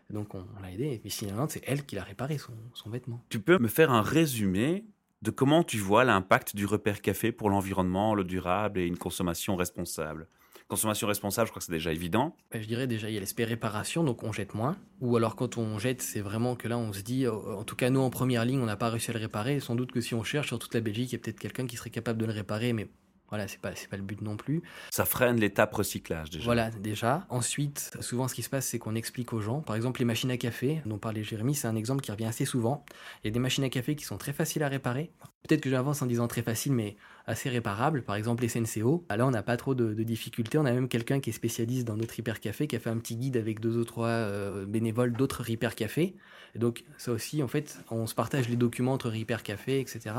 Donc 0.09 0.35
on, 0.35 0.45
l'a 0.61 0.71
aidée. 0.71 0.93
Et 0.93 0.99
puis 0.99 1.09
finalement, 1.09 1.47
c'est 1.49 1.61
elle 1.65 1.85
qui 1.85 1.95
l'a 1.95 2.03
réparé 2.03 2.37
son, 2.37 2.53
son 2.73 2.89
vêtement. 2.89 3.23
Tu 3.29 3.39
peux 3.39 3.57
me 3.57 3.67
faire 3.67 3.91
un 3.91 4.01
résumé 4.01 4.85
de 5.21 5.31
comment 5.31 5.63
tu 5.63 5.77
vois 5.77 6.03
l'impact 6.03 6.55
du 6.55 6.65
repère 6.65 7.01
café 7.01 7.31
pour 7.31 7.49
l'environnement, 7.49 8.15
le 8.15 8.23
durable 8.23 8.79
et 8.79 8.85
une 8.85 8.97
consommation 8.97 9.55
responsable. 9.55 10.27
Consommation 10.67 11.07
responsable, 11.07 11.45
je 11.45 11.51
crois 11.51 11.59
que 11.59 11.65
c'est 11.65 11.71
déjà 11.71 11.93
évident. 11.93 12.35
Ben, 12.51 12.59
je 12.59 12.67
dirais 12.67 12.87
déjà, 12.87 13.07
il 13.07 13.13
y 13.13 13.17
a 13.17 13.19
l'aspect 13.19 13.43
réparation, 13.43 14.03
donc 14.03 14.23
on 14.23 14.31
jette 14.31 14.55
moins. 14.55 14.75
Ou 14.99 15.15
alors 15.15 15.35
quand 15.35 15.57
on 15.57 15.77
jette, 15.77 16.01
c'est 16.01 16.21
vraiment 16.21 16.55
que 16.55 16.67
là, 16.67 16.77
on 16.77 16.91
se 16.91 17.01
dit, 17.01 17.27
en 17.27 17.63
tout 17.63 17.75
cas 17.75 17.91
nous 17.91 17.99
en 17.99 18.09
première 18.09 18.45
ligne, 18.45 18.59
on 18.59 18.65
n'a 18.65 18.75
pas 18.75 18.89
réussi 18.89 19.11
à 19.11 19.13
le 19.13 19.19
réparer. 19.19 19.59
Sans 19.59 19.75
doute 19.75 19.91
que 19.91 20.01
si 20.01 20.15
on 20.15 20.23
cherche 20.23 20.47
sur 20.47 20.57
toute 20.57 20.73
la 20.73 20.81
Belgique, 20.81 21.11
il 21.11 21.13
y 21.13 21.15
a 21.17 21.19
peut-être 21.19 21.39
quelqu'un 21.39 21.67
qui 21.67 21.77
serait 21.77 21.91
capable 21.91 22.19
de 22.19 22.25
le 22.25 22.31
réparer, 22.31 22.73
mais 22.73 22.87
voilà, 23.29 23.47
c'est 23.47 23.59
pas, 23.59 23.71
pas 23.89 23.97
le 23.97 24.03
but 24.03 24.21
non 24.21 24.37
plus. 24.37 24.61
Ça 24.91 25.05
freine 25.05 25.39
l'étape 25.39 25.73
recyclage 25.73 26.29
déjà. 26.29 26.45
Voilà, 26.45 26.69
déjà. 26.69 27.25
Ensuite, 27.29 27.91
souvent 27.99 28.27
ce 28.27 28.35
qui 28.35 28.43
se 28.43 28.49
passe, 28.49 28.67
c'est 28.67 28.79
qu'on 28.79 28.95
explique 28.95 29.33
aux 29.33 29.41
gens. 29.41 29.61
Par 29.61 29.75
exemple, 29.75 29.99
les 29.99 30.05
machines 30.05 30.31
à 30.31 30.37
café, 30.37 30.81
dont 30.85 30.97
parlait 30.97 31.23
Jérémy, 31.23 31.55
c'est 31.55 31.67
un 31.67 31.75
exemple 31.75 32.01
qui 32.01 32.11
revient 32.11 32.25
assez 32.25 32.45
souvent. 32.45 32.85
Il 33.23 33.27
y 33.27 33.29
a 33.29 33.31
des 33.31 33.39
machines 33.39 33.63
à 33.63 33.69
café 33.69 33.95
qui 33.95 34.05
sont 34.05 34.17
très 34.17 34.33
faciles 34.33 34.63
à 34.63 34.67
réparer. 34.67 35.11
Peut-être 35.47 35.61
que 35.61 35.69
j'avance 35.69 36.01
en 36.01 36.05
disant 36.05 36.27
très 36.27 36.43
facile, 36.43 36.73
mais 36.73 36.95
assez 37.27 37.49
réparable. 37.49 38.03
Par 38.03 38.15
exemple, 38.15 38.47
SNCO. 38.47 39.05
Là, 39.09 39.25
on 39.25 39.31
n'a 39.31 39.43
pas 39.43 39.57
trop 39.57 39.75
de, 39.75 39.93
difficultés. 40.03 40.57
On 40.57 40.65
a 40.65 40.71
même 40.71 40.87
quelqu'un 40.87 41.19
qui 41.19 41.29
est 41.29 41.33
spécialiste 41.33 41.87
dans 41.87 41.97
notre 41.97 42.17
hyper 42.17 42.39
café, 42.39 42.67
qui 42.67 42.75
a 42.75 42.79
fait 42.79 42.89
un 42.89 42.97
petit 42.97 43.15
guide 43.15 43.37
avec 43.37 43.59
deux 43.59 43.77
ou 43.77 43.83
trois 43.83 44.07
euh, 44.07 44.65
bénévoles 44.65 45.13
d'autres 45.13 45.49
hyper 45.49 45.75
cafés. 45.75 46.15
Et 46.55 46.59
donc, 46.59 46.83
ça 46.97 47.11
aussi, 47.11 47.43
en 47.43 47.47
fait, 47.47 47.79
on 47.91 48.07
se 48.07 48.15
partage 48.15 48.47
les 48.47 48.55
documents 48.55 48.93
entre 48.93 49.13
hyper 49.13 49.43
café, 49.43 49.79
etc. 49.79 50.15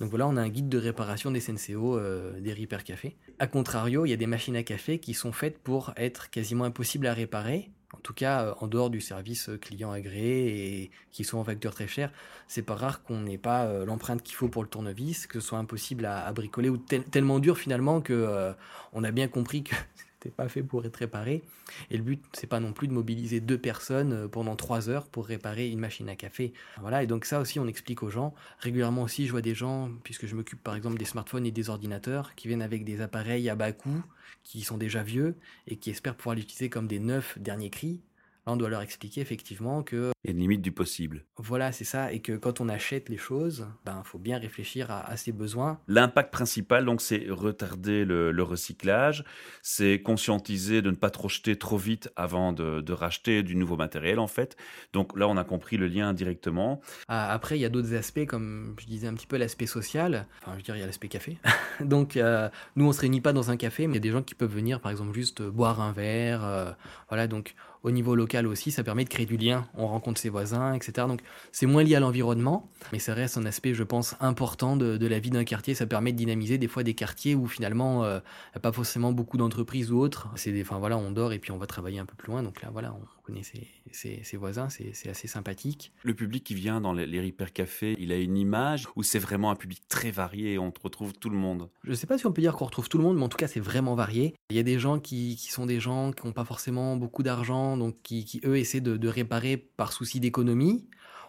Donc 0.00 0.08
voilà, 0.10 0.26
on 0.26 0.36
a 0.36 0.40
un 0.40 0.48
guide 0.48 0.68
de 0.68 0.78
réparation 0.78 1.30
des 1.30 1.40
SNCO, 1.40 1.98
euh, 1.98 2.40
des 2.40 2.52
hyper 2.52 2.84
cafés. 2.84 3.16
A 3.38 3.46
contrario, 3.46 4.06
il 4.06 4.10
y 4.10 4.14
a 4.14 4.16
des 4.16 4.26
machines 4.26 4.56
à 4.56 4.62
café 4.62 4.98
qui 4.98 5.12
sont 5.12 5.32
faites 5.32 5.58
pour 5.58 5.92
être 5.96 6.30
quasiment 6.30 6.64
impossibles 6.64 7.06
à 7.06 7.12
réparer 7.12 7.70
en 7.96 8.00
tout 8.00 8.14
cas 8.14 8.44
euh, 8.44 8.54
en 8.60 8.66
dehors 8.66 8.90
du 8.90 9.00
service 9.00 9.48
euh, 9.48 9.56
client 9.56 9.90
agréé 9.90 10.82
et 10.82 10.90
qui 11.12 11.24
sont 11.24 11.38
en 11.38 11.44
facture 11.44 11.74
très 11.74 11.88
cher, 11.88 12.12
c'est 12.48 12.62
pas 12.62 12.74
rare 12.74 13.02
qu'on 13.02 13.20
n'ait 13.20 13.38
pas 13.38 13.64
euh, 13.64 13.84
l'empreinte 13.84 14.22
qu'il 14.22 14.36
faut 14.36 14.48
pour 14.48 14.62
le 14.62 14.68
tournevis, 14.68 15.26
que 15.26 15.40
ce 15.40 15.48
soit 15.48 15.58
impossible 15.58 16.04
à, 16.04 16.30
bricoler 16.32 16.68
ou 16.68 16.76
tellement 16.76 17.38
dur 17.38 17.58
finalement 17.58 18.00
que 18.00 18.54
on 18.92 19.04
a 19.04 19.10
bien 19.10 19.28
compris 19.28 19.62
que 19.62 19.74
pas 20.28 20.48
fait 20.48 20.62
pour 20.62 20.84
être 20.84 20.96
réparé. 20.96 21.42
Et 21.90 21.96
le 21.96 22.02
but, 22.02 22.22
c'est 22.32 22.46
pas 22.46 22.60
non 22.60 22.72
plus 22.72 22.88
de 22.88 22.92
mobiliser 22.92 23.40
deux 23.40 23.58
personnes 23.58 24.12
euh, 24.12 24.28
pendant 24.28 24.56
trois 24.56 24.88
heures 24.88 25.06
pour 25.06 25.26
réparer 25.26 25.68
une 25.68 25.80
machine 25.80 26.08
à 26.08 26.16
café. 26.16 26.52
Voilà, 26.80 27.02
et 27.02 27.06
donc 27.06 27.24
ça 27.24 27.40
aussi, 27.40 27.58
on 27.58 27.66
explique 27.66 28.02
aux 28.02 28.10
gens. 28.10 28.34
Régulièrement 28.60 29.02
aussi, 29.02 29.26
je 29.26 29.32
vois 29.32 29.42
des 29.42 29.54
gens, 29.54 29.90
puisque 30.04 30.26
je 30.26 30.34
m'occupe 30.34 30.62
par 30.62 30.76
exemple 30.76 30.98
des 30.98 31.04
smartphones 31.04 31.46
et 31.46 31.50
des 31.50 31.70
ordinateurs, 31.70 32.34
qui 32.34 32.48
viennent 32.48 32.62
avec 32.62 32.84
des 32.84 33.00
appareils 33.00 33.48
à 33.48 33.54
bas 33.54 33.72
coût, 33.72 34.02
qui 34.44 34.62
sont 34.62 34.76
déjà 34.76 35.02
vieux, 35.02 35.36
et 35.66 35.76
qui 35.76 35.90
espèrent 35.90 36.16
pouvoir 36.16 36.36
l'utiliser 36.36 36.70
comme 36.70 36.86
des 36.86 37.00
neufs 37.00 37.38
dernier 37.38 37.70
cri 37.70 38.00
on 38.46 38.56
doit 38.56 38.68
leur 38.68 38.82
expliquer 38.82 39.20
effectivement 39.20 39.82
que... 39.82 40.12
Il 40.26 40.30
y 40.30 40.32
a 40.32 40.34
une 40.34 40.40
limite 40.40 40.60
du 40.60 40.72
possible. 40.72 41.24
Voilà, 41.36 41.70
c'est 41.70 41.84
ça. 41.84 42.12
Et 42.12 42.18
que 42.18 42.32
quand 42.32 42.60
on 42.60 42.68
achète 42.68 43.08
les 43.08 43.16
choses, 43.16 43.68
il 43.68 43.84
ben, 43.84 44.02
faut 44.04 44.18
bien 44.18 44.38
réfléchir 44.38 44.90
à, 44.90 45.16
ses 45.16 45.30
besoins. 45.30 45.78
L'impact 45.86 46.32
principal, 46.32 46.84
donc, 46.84 47.00
c'est 47.00 47.26
retarder 47.28 48.04
le, 48.04 48.42
recyclage, 48.42 49.24
c'est 49.62 50.02
conscientiser 50.02 50.82
de 50.82 50.90
ne 50.90 50.96
pas 50.96 51.10
trop 51.10 51.28
jeter 51.28 51.56
trop 51.56 51.76
vite 51.76 52.10
avant 52.16 52.52
de, 52.52 52.92
racheter 52.92 53.44
du 53.44 53.54
nouveau 53.54 53.76
matériel, 53.76 54.18
en 54.18 54.26
fait. 54.26 54.56
Donc 54.92 55.16
là, 55.16 55.28
on 55.28 55.36
a 55.36 55.44
compris 55.44 55.76
le 55.76 55.86
lien 55.86 56.12
directement. 56.12 56.80
Ah, 57.06 57.30
après, 57.30 57.56
il 57.56 57.60
y 57.60 57.64
a 57.64 57.68
d'autres 57.68 57.94
aspects, 57.94 58.26
comme 58.26 58.74
je 58.80 58.86
disais 58.86 59.06
un 59.06 59.14
petit 59.14 59.28
peu 59.28 59.36
l'aspect 59.36 59.66
social. 59.66 60.26
Enfin, 60.42 60.52
je 60.52 60.56
veux 60.56 60.62
dire, 60.62 60.74
il 60.74 60.80
y 60.80 60.82
a 60.82 60.86
l'aspect 60.86 61.08
café. 61.08 61.38
donc, 61.80 62.16
euh, 62.16 62.48
nous, 62.74 62.84
on 62.84 62.88
ne 62.88 62.92
se 62.92 63.00
réunit 63.00 63.20
pas 63.20 63.32
dans 63.32 63.52
un 63.52 63.56
café, 63.56 63.86
mais 63.86 63.92
il 63.92 63.96
y 63.96 63.98
a 63.98 64.00
des 64.00 64.10
gens 64.10 64.22
qui 64.22 64.34
peuvent 64.34 64.52
venir, 64.52 64.80
par 64.80 64.90
exemple, 64.90 65.14
juste 65.14 65.40
boire 65.40 65.80
un 65.80 65.92
verre. 65.92 66.44
Euh, 66.44 66.72
voilà, 67.08 67.28
donc 67.28 67.54
au 67.86 67.92
niveau 67.92 68.16
local 68.16 68.48
aussi, 68.48 68.72
ça 68.72 68.82
permet 68.82 69.04
de 69.04 69.08
créer 69.08 69.26
du 69.26 69.36
lien. 69.36 69.68
On 69.74 69.86
rencontre 69.86 70.15
ses 70.18 70.28
voisins, 70.28 70.74
etc. 70.74 71.06
Donc 71.08 71.20
c'est 71.52 71.66
moins 71.66 71.82
lié 71.82 71.94
à 71.94 72.00
l'environnement, 72.00 72.70
mais 72.92 72.98
ça 72.98 73.14
reste 73.14 73.38
un 73.38 73.46
aspect, 73.46 73.74
je 73.74 73.82
pense, 73.82 74.14
important 74.20 74.76
de, 74.76 75.06
la 75.06 75.18
vie 75.18 75.30
d'un 75.30 75.44
quartier. 75.44 75.74
Ça 75.74 75.86
permet 75.86 76.12
de 76.12 76.16
dynamiser 76.16 76.58
des 76.58 76.68
fois 76.68 76.82
des 76.82 76.94
quartiers 76.94 77.34
où 77.34 77.46
finalement 77.46 78.04
il 78.04 78.14
n'y 78.14 78.56
a 78.56 78.60
pas 78.60 78.72
forcément 78.72 79.12
beaucoup 79.12 79.36
d'entreprises 79.36 79.92
ou 79.92 79.98
autres. 79.98 80.28
C'est 80.36 80.52
des, 80.52 80.62
enfin 80.62 80.78
voilà, 80.78 80.96
on 80.96 81.10
dort 81.10 81.32
et 81.32 81.38
puis 81.38 81.52
on 81.52 81.58
va 81.58 81.66
travailler 81.66 81.98
un 81.98 82.06
peu 82.06 82.14
plus 82.16 82.30
loin. 82.30 82.42
Donc 82.42 82.62
là, 82.62 82.70
voilà, 82.72 82.92
on 82.94 83.22
connaît 83.22 83.42
ses, 83.42 84.36
voisins, 84.36 84.68
c'est 84.68 85.08
assez 85.08 85.28
sympathique. 85.28 85.92
Le 86.02 86.14
public 86.14 86.44
qui 86.44 86.54
vient 86.54 86.80
dans 86.80 86.92
les, 86.92 87.06
les 87.06 87.20
Repair 87.20 87.52
Café, 87.52 87.96
il 87.98 88.12
a 88.12 88.16
une 88.16 88.36
image 88.36 88.86
où 88.94 89.02
c'est 89.02 89.18
vraiment 89.18 89.50
un 89.50 89.56
public 89.56 89.82
très 89.88 90.10
varié 90.10 90.54
et 90.54 90.58
on 90.58 90.72
retrouve 90.82 91.12
tout 91.12 91.30
le 91.30 91.36
monde? 91.36 91.68
Je 91.84 91.90
ne 91.90 91.94
sais 91.94 92.06
pas 92.06 92.18
si 92.18 92.26
on 92.26 92.32
peut 92.32 92.42
dire 92.42 92.54
qu'on 92.54 92.66
retrouve 92.66 92.88
tout 92.88 92.98
le 92.98 93.04
monde, 93.04 93.16
mais 93.16 93.24
en 93.24 93.28
tout 93.28 93.36
cas 93.36 93.48
c'est 93.48 93.60
vraiment 93.60 93.94
varié. 93.94 94.34
Il 94.50 94.56
y 94.56 94.60
a 94.60 94.62
des 94.62 94.78
gens 94.78 94.98
qui, 94.98 95.36
qui 95.36 95.50
sont 95.50 95.66
des 95.66 95.80
gens 95.80 96.12
qui 96.12 96.26
n'ont 96.26 96.32
pas 96.32 96.44
forcément 96.44 96.96
beaucoup 96.96 97.22
d'argent 97.22 97.76
donc 97.76 97.96
qui, 98.02 98.40
eux 98.44 98.56
essaient 98.56 98.80
de, 98.80 99.08
réparer 99.08 99.56
par 99.56 99.92
souci 99.92 100.05
d'économie. 100.14 100.86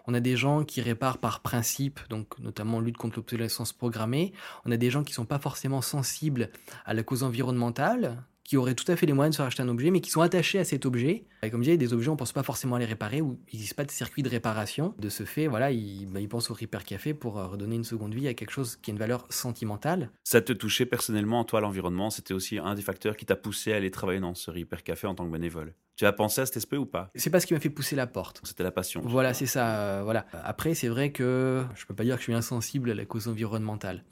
On 0.08 0.14
a 0.14 0.20
des 0.22 0.38
gens 0.38 0.64
qui 0.64 0.82
réparent 0.82 1.18
par 1.18 1.42
principe, 1.42 2.00
donc 2.10 2.40
notamment 2.40 2.80
lutte 2.80 2.98
contre 2.98 3.18
l'obsolescence 3.18 3.74
programmée. 3.74 4.32
On 4.66 4.72
a 4.72 4.78
des 4.78 4.90
gens 4.90 5.04
qui 5.04 5.12
ne 5.12 5.16
sont 5.16 5.26
pas 5.26 5.40
forcément 5.40 5.82
sensibles 5.82 6.50
à 6.86 6.94
la 6.94 7.04
cause 7.04 7.24
environnementale, 7.24 8.24
qui 8.48 8.56
auraient 8.56 8.76
tout 8.76 8.90
à 8.90 8.96
fait 8.96 9.06
les 9.06 9.14
moyens 9.14 9.36
de 9.36 9.38
se 9.38 9.42
racheter 9.42 9.62
un 9.62 9.68
objet, 9.68 9.92
mais 9.92 10.00
qui 10.00 10.10
sont 10.10 10.22
attachés 10.22 10.58
à 10.58 10.64
cet 10.64 10.86
objet. 10.86 11.26
Et 11.44 11.52
comme 11.52 11.62
je 11.62 11.66
disais, 11.66 11.78
des 11.78 11.94
objets, 11.94 12.10
on 12.10 12.14
ne 12.14 12.18
pense 12.18 12.32
pas 12.32 12.44
forcément 12.44 12.78
à 12.78 12.80
les 12.80 12.86
réparer, 12.86 13.22
ou 13.22 13.38
il 13.52 13.58
n'existe 13.58 13.76
pas 13.76 13.84
de 13.84 13.92
circuit 13.92 14.24
de 14.24 14.30
réparation. 14.30 14.96
De 14.98 15.10
ce 15.10 15.24
fait, 15.24 15.48
voilà, 15.48 15.70
ils, 15.70 16.08
bah, 16.08 16.22
pensent 16.30 16.50
au 16.50 16.54
Repair 16.54 16.86
Café 16.86 17.14
pour 17.14 17.38
euh, 17.38 17.48
redonner 17.48 17.76
une 17.76 17.84
seconde 17.84 18.16
vie 18.16 18.28
à 18.28 18.34
quelque 18.34 18.52
chose 18.52 18.78
qui 18.78 18.90
a 18.90 18.94
une 18.94 19.00
valeur 19.00 19.28
sentimentale. 19.30 20.12
Ça 20.24 20.40
te 20.42 20.54
touchait 20.54 20.86
personnellement, 20.86 21.44
toi, 21.44 21.60
l'environnement? 21.60 22.10
C'était 22.10 22.34
aussi 22.34 22.58
un 22.58 22.74
des 22.74 22.82
facteurs 22.82 23.18
qui 23.18 23.26
t'a 23.26 23.36
poussé 23.36 23.74
à 23.74 23.76
aller 23.76 23.92
travailler 23.92 24.22
dans 24.22 24.34
ce 24.34 24.50
Repair 24.50 24.82
Café 24.82 25.08
en 25.08 25.14
tant 25.14 25.26
que 25.26 25.32
bénévole? 25.32 25.74
Tu 25.98 26.06
as 26.06 26.14
pensé 26.14 26.42
à 26.42 26.46
cet 26.46 26.58
aspect 26.58 26.78
ou 26.78 26.86
pas? 26.86 27.10
C'est 27.16 27.32
pas 27.32 27.42
ce 27.42 27.48
qui 27.48 27.54
m'a 27.54 27.60
fait 27.60 27.70
pousser 27.72 27.98
la 27.98 28.08
porte. 28.08 28.40
C'était 28.44 28.64
la 28.64 28.72
passion. 28.72 29.02
Voilà, 29.04 29.34
c'est 29.34 29.48
ça. 29.48 29.80
Euh, 29.80 30.02
voilà. 30.04 30.26
Après, 30.32 30.74
c'est 30.74 30.88
vrai 30.88 31.12
que 31.12 31.66
je 31.76 31.86
peux 31.86 31.96
pas 31.96 32.04
dire 32.04 32.16
que 32.16 32.22
je 32.22 32.26
suis 32.26 32.34
insensible 32.34 32.92
à 32.92 32.94
la 32.94 33.06
cause 33.06 33.28
environnementale. 33.28 34.04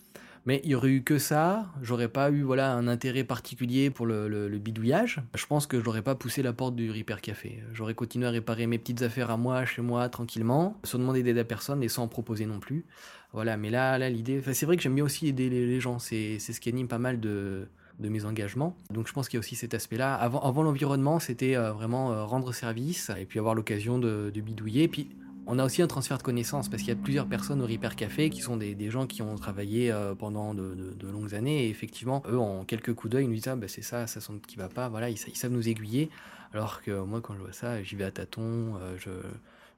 Mais 0.46 0.62
il 0.64 0.70
y 0.70 0.76
aurait 0.76 0.90
eu 0.90 1.04
que 1.04 1.18
ça, 1.18 1.66
j'aurais 1.82 2.08
pas 2.08 2.30
eu 2.30 2.44
voilà 2.44 2.72
un 2.72 2.88
intérêt 2.88 3.24
particulier 3.24 3.90
pour 3.90 4.06
le, 4.06 4.48
bidouillage. 4.60 5.22
Je 5.34 5.46
pense 5.48 5.66
que 5.66 5.80
je 5.80 5.86
n'aurais 5.86 6.04
pas 6.04 6.14
poussé 6.14 6.44
la 6.44 6.54
porte 6.54 6.76
du 6.76 6.92
Repair 6.92 7.20
Café. 7.20 7.64
J'aurais 7.74 7.96
continué 7.96 8.28
à 8.28 8.30
réparer 8.30 8.68
mes 8.68 8.78
petites 8.78 9.02
affaires 9.02 9.32
à 9.32 9.38
moi, 9.38 9.66
chez 9.66 9.82
moi, 9.82 10.08
tranquillement, 10.10 10.80
sans 10.84 11.00
demander 11.00 11.24
d'aide 11.24 11.40
à 11.40 11.44
personne 11.44 11.82
et 11.82 11.90
sans 11.90 12.04
en 12.04 12.08
proposer 12.08 12.46
non 12.46 12.60
plus. 12.60 12.86
Voilà, 13.34 13.58
mais 13.58 13.72
là, 13.72 13.98
là 13.98 14.10
l'idée, 14.10 14.42
c'est 14.54 14.66
vrai 14.68 14.78
que 14.78 14.84
j'aime 14.84 14.96
bien 14.96 15.04
aussi 15.04 15.28
aider 15.28 15.50
les, 15.50 15.80
gens. 15.80 15.98
C'est 15.98 16.38
ce 16.40 16.60
qui 16.60 16.70
anime 16.70 16.88
pas 16.88 17.00
mal 17.00 17.20
de, 17.20 17.68
de 18.00 18.10
mes 18.10 18.26
engagements. 18.26 18.78
Donc 18.92 19.08
je 19.08 19.14
pense 19.14 19.28
qu'il 19.28 19.38
y 19.38 19.40
a 19.40 19.42
aussi 19.42 19.56
cet 19.56 19.74
aspect-là. 19.74 20.14
Avant, 20.16 20.42
avant 20.42 20.64
l'environnement, 20.64 21.20
c'était 21.20 21.56
euh, 21.56 21.72
vraiment 21.72 22.12
euh, 22.12 22.24
rendre 22.24 22.54
service 22.54 23.12
et 23.18 23.26
puis 23.26 23.40
avoir 23.40 23.56
l'occasion 23.56 24.00
de, 24.00 24.32
de, 24.34 24.42
bidouiller. 24.42 24.88
Puis 24.88 25.10
on 25.48 25.60
a 25.60 25.66
aussi 25.66 25.82
un 25.82 25.88
transfert 25.88 26.18
de 26.18 26.24
connaissances 26.24 26.70
parce 26.70 26.82
qu'il 26.82 26.90
y 26.90 26.98
a 26.98 27.02
plusieurs 27.02 27.28
personnes 27.28 27.62
au 27.62 27.68
Repair 27.68 27.96
Café 27.96 28.30
qui 28.30 28.42
sont 28.42 28.58
des, 28.58 28.90
gens 28.90 29.06
qui 29.06 29.22
ont 29.22 29.36
travaillé 29.36 29.92
euh, 29.92 30.16
pendant 30.16 30.54
de, 30.54 31.08
longues 31.08 31.36
années 31.36 31.66
et 31.66 31.70
effectivement, 31.70 32.24
eux, 32.28 32.40
en 32.40 32.64
quelques 32.64 32.94
coups 32.94 33.12
d'œil, 33.12 33.26
ils 33.26 33.28
nous 33.28 33.36
disent 33.36 33.48
ah, 33.48 33.56
bah, 33.56 33.68
c'est 33.68 33.82
ça, 33.82 34.08
ça 34.08 34.22
sent 34.22 34.34
qui 34.48 34.58
va 34.58 34.70
pas, 34.70 34.90
voilà, 34.90 35.10
ils, 35.10 35.18
savent 35.18 35.52
nous 35.52 35.68
aiguiller. 35.68 36.10
Alors 36.54 36.82
que 36.82 37.02
moi, 37.02 37.22
quand 37.22 37.34
je 37.36 37.40
vois 37.40 37.52
ça, 37.52 37.84
j'y 37.84 37.96
vais 37.96 38.06
à 38.06 38.12
tâtons, 38.12 38.78
euh, 38.82 38.96
je, 38.98 39.12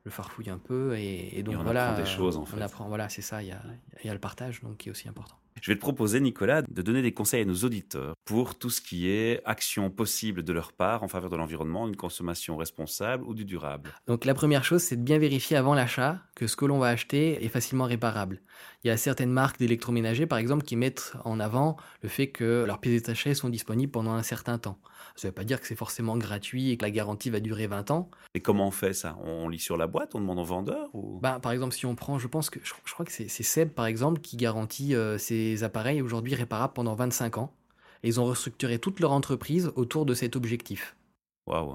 je, 0.05 0.09
farfouille 0.09 0.49
un 0.49 0.57
peu 0.57 0.97
et, 0.97 1.41
donc 1.43 1.55
on 1.59 1.63
voilà. 1.63 1.89
Apprend 1.89 2.03
des 2.03 2.09
choses 2.09 2.37
en 2.37 2.45
fait. 2.45 2.57
On 2.57 2.61
apprend, 2.61 2.87
voilà, 2.87 3.09
c'est 3.09 3.21
ça, 3.21 3.41
il 3.43 3.49
y 3.49 3.51
a, 3.51 3.61
y 4.03 4.09
a 4.09 4.13
le 4.13 4.19
partage 4.19 4.61
donc 4.61 4.77
qui 4.77 4.89
est 4.89 4.91
aussi 4.91 5.09
important. 5.09 5.35
Je 5.61 5.71
vais 5.71 5.75
te 5.75 5.81
proposer, 5.81 6.19
Nicolas, 6.19 6.61
de 6.61 6.81
donner 6.81 7.01
des 7.01 7.13
conseils 7.13 7.41
à 7.41 7.45
nos 7.45 7.55
auditeurs 7.55 8.13
pour 8.25 8.55
tout 8.55 8.69
ce 8.69 8.81
qui 8.81 9.09
est 9.09 9.41
action 9.45 9.89
possible 9.89 10.43
de 10.43 10.53
leur 10.53 10.73
part 10.73 11.03
en 11.03 11.07
faveur 11.07 11.29
de 11.29 11.35
l'environnement, 11.35 11.87
une 11.87 11.95
consommation 11.95 12.57
responsable 12.57 13.23
ou 13.23 13.33
du 13.33 13.45
durable. 13.45 13.91
Donc 14.07 14.25
la 14.25 14.33
première 14.33 14.63
chose, 14.63 14.81
c'est 14.81 14.97
de 14.97 15.01
bien 15.01 15.17
vérifier 15.17 15.57
avant 15.57 15.73
l'achat 15.73 16.19
que 16.35 16.47
ce 16.47 16.55
que 16.55 16.65
l'on 16.65 16.79
va 16.79 16.87
acheter 16.87 17.43
est 17.43 17.49
facilement 17.49 17.85
réparable. 17.85 18.41
Il 18.83 18.87
y 18.87 18.91
a 18.91 18.97
certaines 18.97 19.31
marques 19.31 19.59
d'électroménager, 19.59 20.25
par 20.25 20.37
exemple, 20.37 20.63
qui 20.63 20.75
mettent 20.75 21.13
en 21.25 21.39
avant 21.39 21.77
le 22.01 22.09
fait 22.09 22.27
que 22.27 22.63
leurs 22.65 22.79
pièces 22.79 23.01
détachées 23.01 23.33
sont 23.33 23.49
disponibles 23.49 23.91
pendant 23.91 24.13
un 24.13 24.23
certain 24.23 24.57
temps. 24.57 24.79
Ça 25.15 25.27
ne 25.27 25.31
veut 25.31 25.35
pas 25.35 25.43
dire 25.43 25.59
que 25.59 25.67
c'est 25.67 25.75
forcément 25.75 26.17
gratuit 26.17 26.71
et 26.71 26.77
que 26.77 26.85
la 26.85 26.91
garantie 26.91 27.29
va 27.29 27.39
durer 27.39 27.67
20 27.67 27.91
ans. 27.91 28.09
Et 28.33 28.39
comment 28.39 28.67
on 28.67 28.71
fait 28.71 28.93
ça? 28.93 29.17
On 29.23 29.49
lit 29.49 29.59
sur 29.59 29.77
la 29.77 29.87
boîte, 29.87 30.13
on 30.13 30.19
demande 30.19 30.39
au 30.39 30.43
vendeur 30.43 30.89
ou... 30.93 31.19
bah, 31.19 31.39
Par 31.41 31.51
exemple, 31.51 31.73
si 31.73 31.85
on 31.85 31.95
prend, 31.95 32.19
je 32.19 32.27
pense 32.27 32.49
que 32.49 32.59
je, 32.63 32.73
crois 32.93 33.05
que 33.05 33.11
c'est 33.11 33.27
Seb, 33.27 33.69
par 33.69 33.87
exemple, 33.87 34.21
qui 34.21 34.37
garantit 34.37 34.95
euh, 34.95 35.17
ses 35.17 35.46
appareils 35.63 36.01
aujourd'hui 36.01 36.35
réparables 36.35 36.73
pendant 36.73 36.95
25 36.95 37.37
ans. 37.37 37.53
Et 38.03 38.09
ils 38.09 38.19
ont 38.19 38.25
restructuré 38.25 38.79
toute 38.79 38.99
leur 38.99 39.11
entreprise 39.11 39.71
autour 39.75 40.05
de 40.05 40.13
cet 40.13 40.35
objectif. 40.35 40.95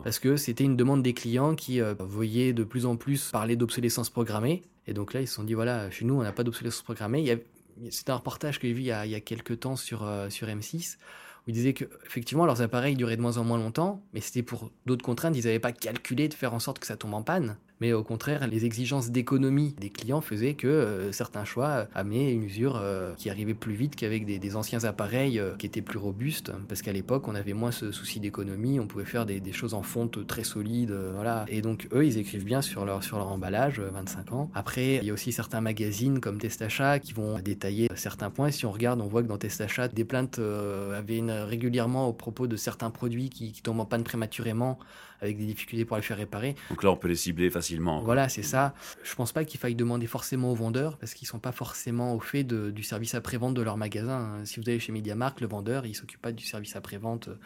Parce 0.05 0.19
que 0.19 0.37
c'était 0.37 0.65
une 0.65 0.77
demande 0.77 1.03
des 1.03 1.15
clients 1.15 1.55
qui 1.55 1.81
euh, 1.81 1.95
voyaient 1.99 2.53
de 2.53 2.63
plus 2.63 2.85
en 2.85 2.97
plus 2.97 3.31
parler 3.31 3.57
d'obsolescence 3.57 4.11
programmée. 4.11 4.63
Et 4.87 4.93
donc 4.93 5.15
là, 5.15 5.21
ils 5.23 5.29
se 5.29 5.35
sont 5.35 5.45
dit, 5.45 5.55
voilà, 5.55 5.91
chez 5.91 6.05
nous, 6.05 6.15
on 6.15 6.23
n'a 6.23 6.33
pas 6.33 6.45
d'obsolescence 6.45 6.83
programmée. 6.83 7.43
C'était 7.91 8.11
un 8.11 8.17
reportage 8.17 8.59
que 8.59 8.69
j'ai 8.69 8.75
vu 8.75 8.83
il 8.83 8.87
y 8.87 8.93
a, 8.93 9.07
il 9.07 9.13
y 9.13 9.15
a 9.15 9.21
quelques 9.21 9.61
temps 9.61 9.77
sur, 9.77 10.05
euh, 10.05 10.29
sur 10.29 10.47
M6 10.47 10.99
où 11.47 11.51
ils 11.51 11.55
disaient 11.55 11.73
qu'effectivement 11.73 12.47
leurs 12.47 12.63
appareils 12.63 12.95
duraient 12.95 13.17
de 13.17 13.23
moins 13.23 13.37
en 13.37 13.45
moins 13.45 13.59
longtemps, 13.59 14.03
mais 14.13 14.21
c'était 14.21 14.43
pour 14.43 14.71
d'autres 14.87 15.05
contraintes, 15.05 15.37
ils 15.37 15.45
n'avaient 15.45 15.59
pas 15.59 15.73
calculé 15.73 16.29
de 16.29 16.35
faire 16.35 16.55
en 16.55 16.61
sorte 16.61 16.79
que 16.79 16.87
ça 16.87 16.97
tombe 16.97 17.15
en 17.15 17.23
panne. 17.23 17.57
Mais 17.83 17.93
au 17.93 18.05
contraire, 18.05 18.47
les 18.47 18.65
exigences 18.65 19.11
d'économie 19.11 19.75
des 19.81 19.91
clients 19.91 20.21
faisaient 20.21 20.55
que 20.55 20.69
euh, 20.69 21.11
certains 21.11 21.45
choix 21.45 21.89
amenaient 21.97 22.33
une 22.33 22.45
usure 22.45 22.77
euh, 22.77 23.13
qui 23.17 23.29
arrivait 23.29 23.55
plus 23.55 23.75
vite 23.75 23.97
qu'avec 23.97 24.25
des, 24.25 24.55
anciens 24.55 24.85
appareils 24.85 25.41
euh, 25.41 25.57
qui 25.57 25.67
étaient 25.67 25.83
plus 25.83 25.99
robustes, 25.99 26.53
parce 26.69 26.81
qu'à 26.81 26.93
l'époque, 26.93 27.27
on 27.27 27.35
avait 27.35 27.55
moins 27.55 27.73
ce 27.73 27.91
souci 27.91 28.21
d'économie, 28.21 28.79
on 28.79 28.87
pouvait 28.87 29.05
faire 29.05 29.27
des, 29.27 29.43
choses 29.53 29.75
en 29.75 29.83
fonte 29.83 30.25
très 30.29 30.45
solides, 30.45 30.97
voilà. 31.17 31.45
Et 31.49 31.61
donc 31.61 31.89
eux, 31.93 32.07
ils 32.07 32.19
écrivent 32.19 32.45
bien 32.45 32.63
sur 32.63 32.85
leur, 32.85 33.03
sur 33.03 33.19
leur 33.19 33.27
emballage, 33.27 33.81
25 33.81 34.33
ans. 34.33 34.51
Après, 34.55 34.99
il 34.99 35.05
y 35.05 35.11
a 35.11 35.13
aussi 35.13 35.33
certains 35.33 35.61
magazines 35.61 36.21
comme 36.21 36.39
Testachat 36.39 37.01
qui 37.01 37.13
vont 37.15 37.41
détailler 37.41 37.89
certains 37.97 38.31
points. 38.31 38.53
Si 38.53 38.65
on 38.65 38.71
regarde, 38.71 39.01
on 39.01 39.09
voit 39.09 39.25
que 39.25 39.29
dans 39.29 39.39
Testachat, 39.39 39.89
des 39.89 40.05
plaintes 40.05 40.39
avaient 40.39 41.21
régulièrement 41.43 42.07
au 42.07 42.13
propos 42.13 42.47
de 42.47 42.55
certains 42.55 42.91
produits 42.91 43.29
qui 43.29 43.53
tombent 43.61 43.81
en 43.81 43.87
panne 43.87 44.05
prématurément 44.05 44.79
avec 45.23 45.39
des 45.39 45.47
difficultés 45.47 45.85
pour 45.85 45.97
les 45.97 46.03
faire 46.03 46.17
réparer. 46.17 46.57
Donc 46.71 46.83
là, 46.83 46.91
on 46.91 46.97
peut 46.97 47.09
les 47.09 47.17
cibler 47.17 47.49
facilement. 47.49 47.72
Voilà, 48.01 48.29
c'est 48.29 48.43
ça. 48.43 48.75
Je 49.03 49.15
pense 49.15 49.33
pas 49.33 49.45
qu'il 49.45 49.61
faille 49.61 49.75
demander 49.75 50.07
forcément 50.07 50.53
aux 50.53 50.55
vendeurs 50.55 50.97
parce 50.99 51.15
qu'ils 51.15 51.29
sont 51.29 51.39
pas 51.39 51.53
forcément 51.53 52.15
au 52.15 52.21
fait 52.21 52.45
du 52.45 52.83
service 52.83 53.15
après-vente 53.15 53.55
de 53.55 53.63
leur 53.63 53.77
magasin. 53.77 54.41
Si 54.45 54.61
vous 54.61 54.69
allez 54.69 54.81
chez 54.81 54.93
MediaMarkt, 54.93 55.41
le 55.41 55.47
vendeur, 55.47 55.87
il 55.87 55.95
s'occupe 55.95 56.21
pas 56.21 56.33
du 56.33 56.45
service 56.45 56.77
après-vente 56.77 57.29
euh, 57.29 57.39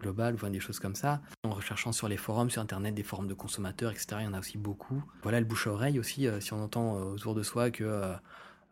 global 0.00 0.34
ou 0.34 0.48
des 0.48 0.60
choses 0.60 0.78
comme 0.78 0.94
ça. 0.94 1.20
En 1.44 1.50
recherchant 1.50 1.92
sur 1.92 2.08
les 2.08 2.16
forums, 2.16 2.50
sur 2.50 2.62
Internet, 2.62 2.94
des 2.94 3.02
forums 3.02 3.28
de 3.28 3.34
consommateurs, 3.34 3.92
etc., 3.92 4.16
il 4.20 4.24
y 4.24 4.26
en 4.26 4.34
a 4.34 4.40
aussi 4.40 4.58
beaucoup. 4.58 5.02
Voilà, 5.22 5.40
le 5.40 5.46
bouche 5.46 5.66
à 5.66 5.70
oreille 5.70 5.98
aussi, 5.98 6.26
euh, 6.26 6.40
si 6.40 6.52
on 6.52 6.62
entend 6.62 6.96
euh, 6.96 7.04
autour 7.14 7.34
de 7.34 7.42
soi 7.42 7.70
que 7.70 7.84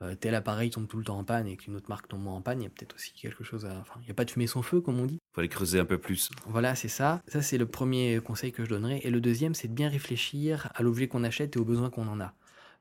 euh, 0.03 0.15
tel 0.15 0.35
appareil 0.35 0.71
tombe 0.71 0.89
tout 0.89 0.97
le 0.97 1.05
temps 1.05 1.19
en 1.19 1.25
panne 1.25 1.47
et 1.47 1.57
qu'une 1.59 1.77
autre 1.77 1.91
marque 1.91 2.09
tombe 2.09 2.23
moins 2.23 2.35
en 2.35 2.41
panne, 2.41 2.63
il 2.63 2.65
y 2.65 2.67
a 2.67 2.71
peut-être 2.71 2.95
aussi 2.95 3.13
quelque 3.13 3.45
chose 3.45 3.67
à... 3.67 3.79
Enfin, 3.81 3.95
il 4.01 4.05
n'y 4.05 4.11
a 4.11 4.15
pas 4.15 4.25
de 4.25 4.31
fumée 4.31 4.47
sans 4.47 4.63
feu, 4.63 4.81
comme 4.81 4.99
on 4.99 5.05
dit. 5.05 5.19
Il 5.21 5.35
faut 5.35 5.41
aller 5.41 5.49
creuser 5.49 5.79
un 5.79 5.85
peu 5.85 5.99
plus. 5.99 6.31
Voilà, 6.47 6.75
c'est 6.75 6.89
ça. 6.89 7.21
Ça, 7.29 7.43
c'est 7.43 7.59
le 7.59 7.67
premier 7.67 8.19
conseil 8.21 8.51
que 8.51 8.65
je 8.65 8.71
donnerais. 8.71 9.01
Et 9.05 9.11
le 9.11 9.21
deuxième, 9.21 9.55
c'est 9.55 9.69
de 9.69 9.75
bien 9.75 9.91
réfléchir 9.91 10.73
à 10.75 10.83
l'objet 10.83 11.07
qu'on 11.07 11.23
achète 11.23 11.55
et 11.57 11.59
aux 11.59 11.67
besoins 11.67 11.91
qu'on 11.91 12.09
en 12.09 12.19
a. 12.19 12.35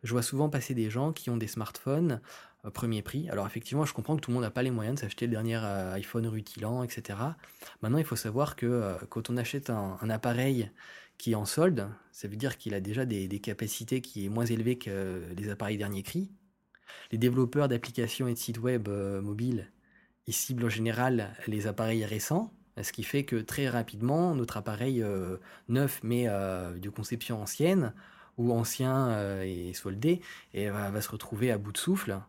Je 0.04 0.14
vois 0.14 0.22
souvent 0.22 0.48
passer 0.48 0.74
des 0.74 0.90
gens 0.90 1.12
qui 1.12 1.30
ont 1.30 1.36
des 1.36 1.48
smartphones 1.48 2.22
euh, 2.64 2.70
premier 2.70 3.02
prix. 3.02 3.30
Alors 3.30 3.46
effectivement, 3.46 3.84
je 3.84 3.94
comprends 3.94 4.16
que 4.16 4.22
tout 4.22 4.32
le 4.32 4.36
monde 4.36 4.44
n'a 4.44 4.52
pas 4.52 4.64
les 4.64 4.72
moyens 4.72 4.96
de 4.96 5.02
s'acheter 5.02 5.26
le 5.26 5.32
dernier 5.32 5.60
euh, 5.62 5.92
iPhone 5.96 6.26
rutilant, 6.26 6.84
etc. 6.84 7.20
Maintenant, 7.82 7.98
il 7.98 8.06
faut 8.06 8.16
savoir 8.16 8.56
que 8.56 8.96
quand 9.10 9.30
on 9.30 9.36
achète 9.36 9.70
un, 9.70 9.98
appareil 10.10 10.72
qui 11.18 11.34
est 11.34 11.36
en 11.36 11.44
solde, 11.44 11.90
ça 12.14 12.30
veut 12.30 12.38
dire 12.38 12.58
qu'il 12.58 12.74
a 12.74 12.80
déjà 12.80 13.06
des, 13.06 13.28
des, 13.28 13.40
capacités 13.40 14.00
qui 14.00 14.26
est 14.26 14.30
moins 14.30 14.46
élevées 14.46 14.78
que 14.78 15.22
les 15.36 15.50
appareils 15.50 15.78
dernier 15.78 16.02
cri 16.02 16.32
les 17.12 17.17
développeurs 17.17 17.67
d'applications 17.67 18.27
et 18.27 18.34
de 18.34 18.38
sites 18.38 18.60
web 18.60 18.88
euh, 18.88 19.22
mobiles, 19.22 19.72
ils 20.27 20.34
ciblent 20.34 20.65
en 20.65 20.69
général 20.69 21.36
les 21.48 21.67
appareils 21.67 22.05
récents, 22.05 22.53
ce 22.81 22.91
qui 22.91 23.03
fait 23.03 23.24
que 23.24 23.36
très 23.36 23.67
rapidement, 23.67 24.36
notre 24.36 24.58
appareil 24.58 25.01
euh, 25.01 25.38
neuf 25.67 26.00
mais 26.03 26.25
euh, 26.27 26.77
de 26.77 26.89
conception 26.89 27.41
ancienne 27.41 27.93
ou 28.38 28.53
ancien 28.53 29.41
et 29.41 29.74
soldé 29.74 30.22
et 30.53 30.69
va, 30.69 31.01
se 31.01 31.10
retrouver 31.10 31.51
à 31.51 31.58
bout 31.58 31.74
de 31.74 31.77
souffle 31.77 32.19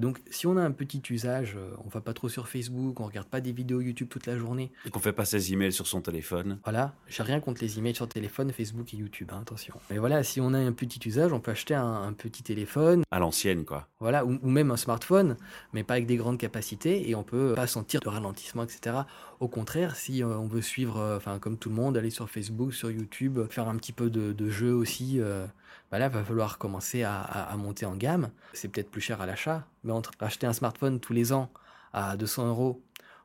donc, 0.00 0.20
si 0.28 0.46
on 0.48 0.56
a 0.56 0.62
un 0.62 0.72
petit 0.72 1.00
usage, 1.10 1.54
euh, 1.56 1.70
on 1.84 1.88
va 1.88 2.00
pas 2.00 2.14
trop 2.14 2.28
sur 2.28 2.48
Facebook, 2.48 2.98
on 2.98 3.04
regarde 3.04 3.28
pas 3.28 3.40
des 3.40 3.52
vidéos 3.52 3.80
YouTube 3.80 4.08
toute 4.08 4.26
la 4.26 4.36
journée. 4.36 4.72
Et 4.84 4.90
qu'on 4.90 4.98
fait 4.98 5.12
pas 5.12 5.24
ses 5.24 5.52
emails 5.52 5.72
sur 5.72 5.86
son 5.86 6.00
téléphone. 6.00 6.58
Voilà, 6.64 6.94
j'ai 7.06 7.22
rien 7.22 7.38
contre 7.38 7.62
les 7.62 7.78
emails 7.78 7.94
sur 7.94 8.08
téléphone, 8.08 8.50
Facebook 8.52 8.92
et 8.92 8.96
YouTube, 8.96 9.30
hein, 9.32 9.40
attention. 9.42 9.74
Mais 9.90 9.98
voilà, 9.98 10.24
si 10.24 10.40
on 10.40 10.52
a 10.52 10.58
un 10.58 10.72
petit 10.72 10.98
usage, 11.06 11.32
on 11.32 11.38
peut 11.38 11.52
acheter 11.52 11.74
un, 11.74 12.12
petit 12.12 12.42
téléphone. 12.42 13.02
À 13.12 13.20
l'ancienne, 13.20 13.64
quoi. 13.64 13.86
Voilà, 14.00 14.24
ou, 14.24 14.38
même 14.48 14.72
un 14.72 14.76
smartphone, 14.76 15.36
mais 15.72 15.84
pas 15.84 15.94
avec 15.94 16.06
des 16.06 16.16
grandes 16.16 16.38
capacités, 16.38 17.08
et 17.08 17.14
on 17.14 17.22
peut 17.22 17.54
pas 17.54 17.68
sentir 17.68 18.00
de 18.00 18.08
ralentissement, 18.08 18.64
etc. 18.64 18.96
Au 19.38 19.48
contraire, 19.48 19.94
si 19.94 20.24
euh, 20.24 20.36
on 20.38 20.48
veut 20.48 20.62
suivre, 20.62 20.98
euh, 20.98 21.16
enfin, 21.16 21.38
comme 21.38 21.56
tout 21.56 21.68
le 21.68 21.76
monde, 21.76 21.96
aller 21.96 22.10
sur 22.10 22.28
Facebook, 22.28 22.74
sur 22.74 22.90
YouTube, 22.90 23.40
faire 23.48 23.68
un 23.68 23.76
petit 23.76 23.92
peu 23.92 24.10
de, 24.10 24.32
de 24.32 24.50
jeu 24.50 24.72
aussi. 24.72 25.20
Bah 25.90 25.98
là, 25.98 26.08
va 26.08 26.24
falloir 26.24 26.58
commencer 26.58 27.02
à, 27.02 27.54
monter 27.56 27.86
en 27.86 27.94
gamme. 27.94 28.30
C'est 28.52 28.68
peut-être 28.68 28.90
plus 28.90 29.00
cher 29.00 29.20
à 29.20 29.26
l'achat, 29.26 29.66
mais 29.84 29.92
entre 29.92 30.12
acheter 30.20 30.46
un 30.46 30.52
smartphone 30.52 31.00
tous 31.00 31.12
les 31.12 31.32
ans 31.32 31.50
à 31.92 32.16
200 32.16 32.48
euros 32.48 32.82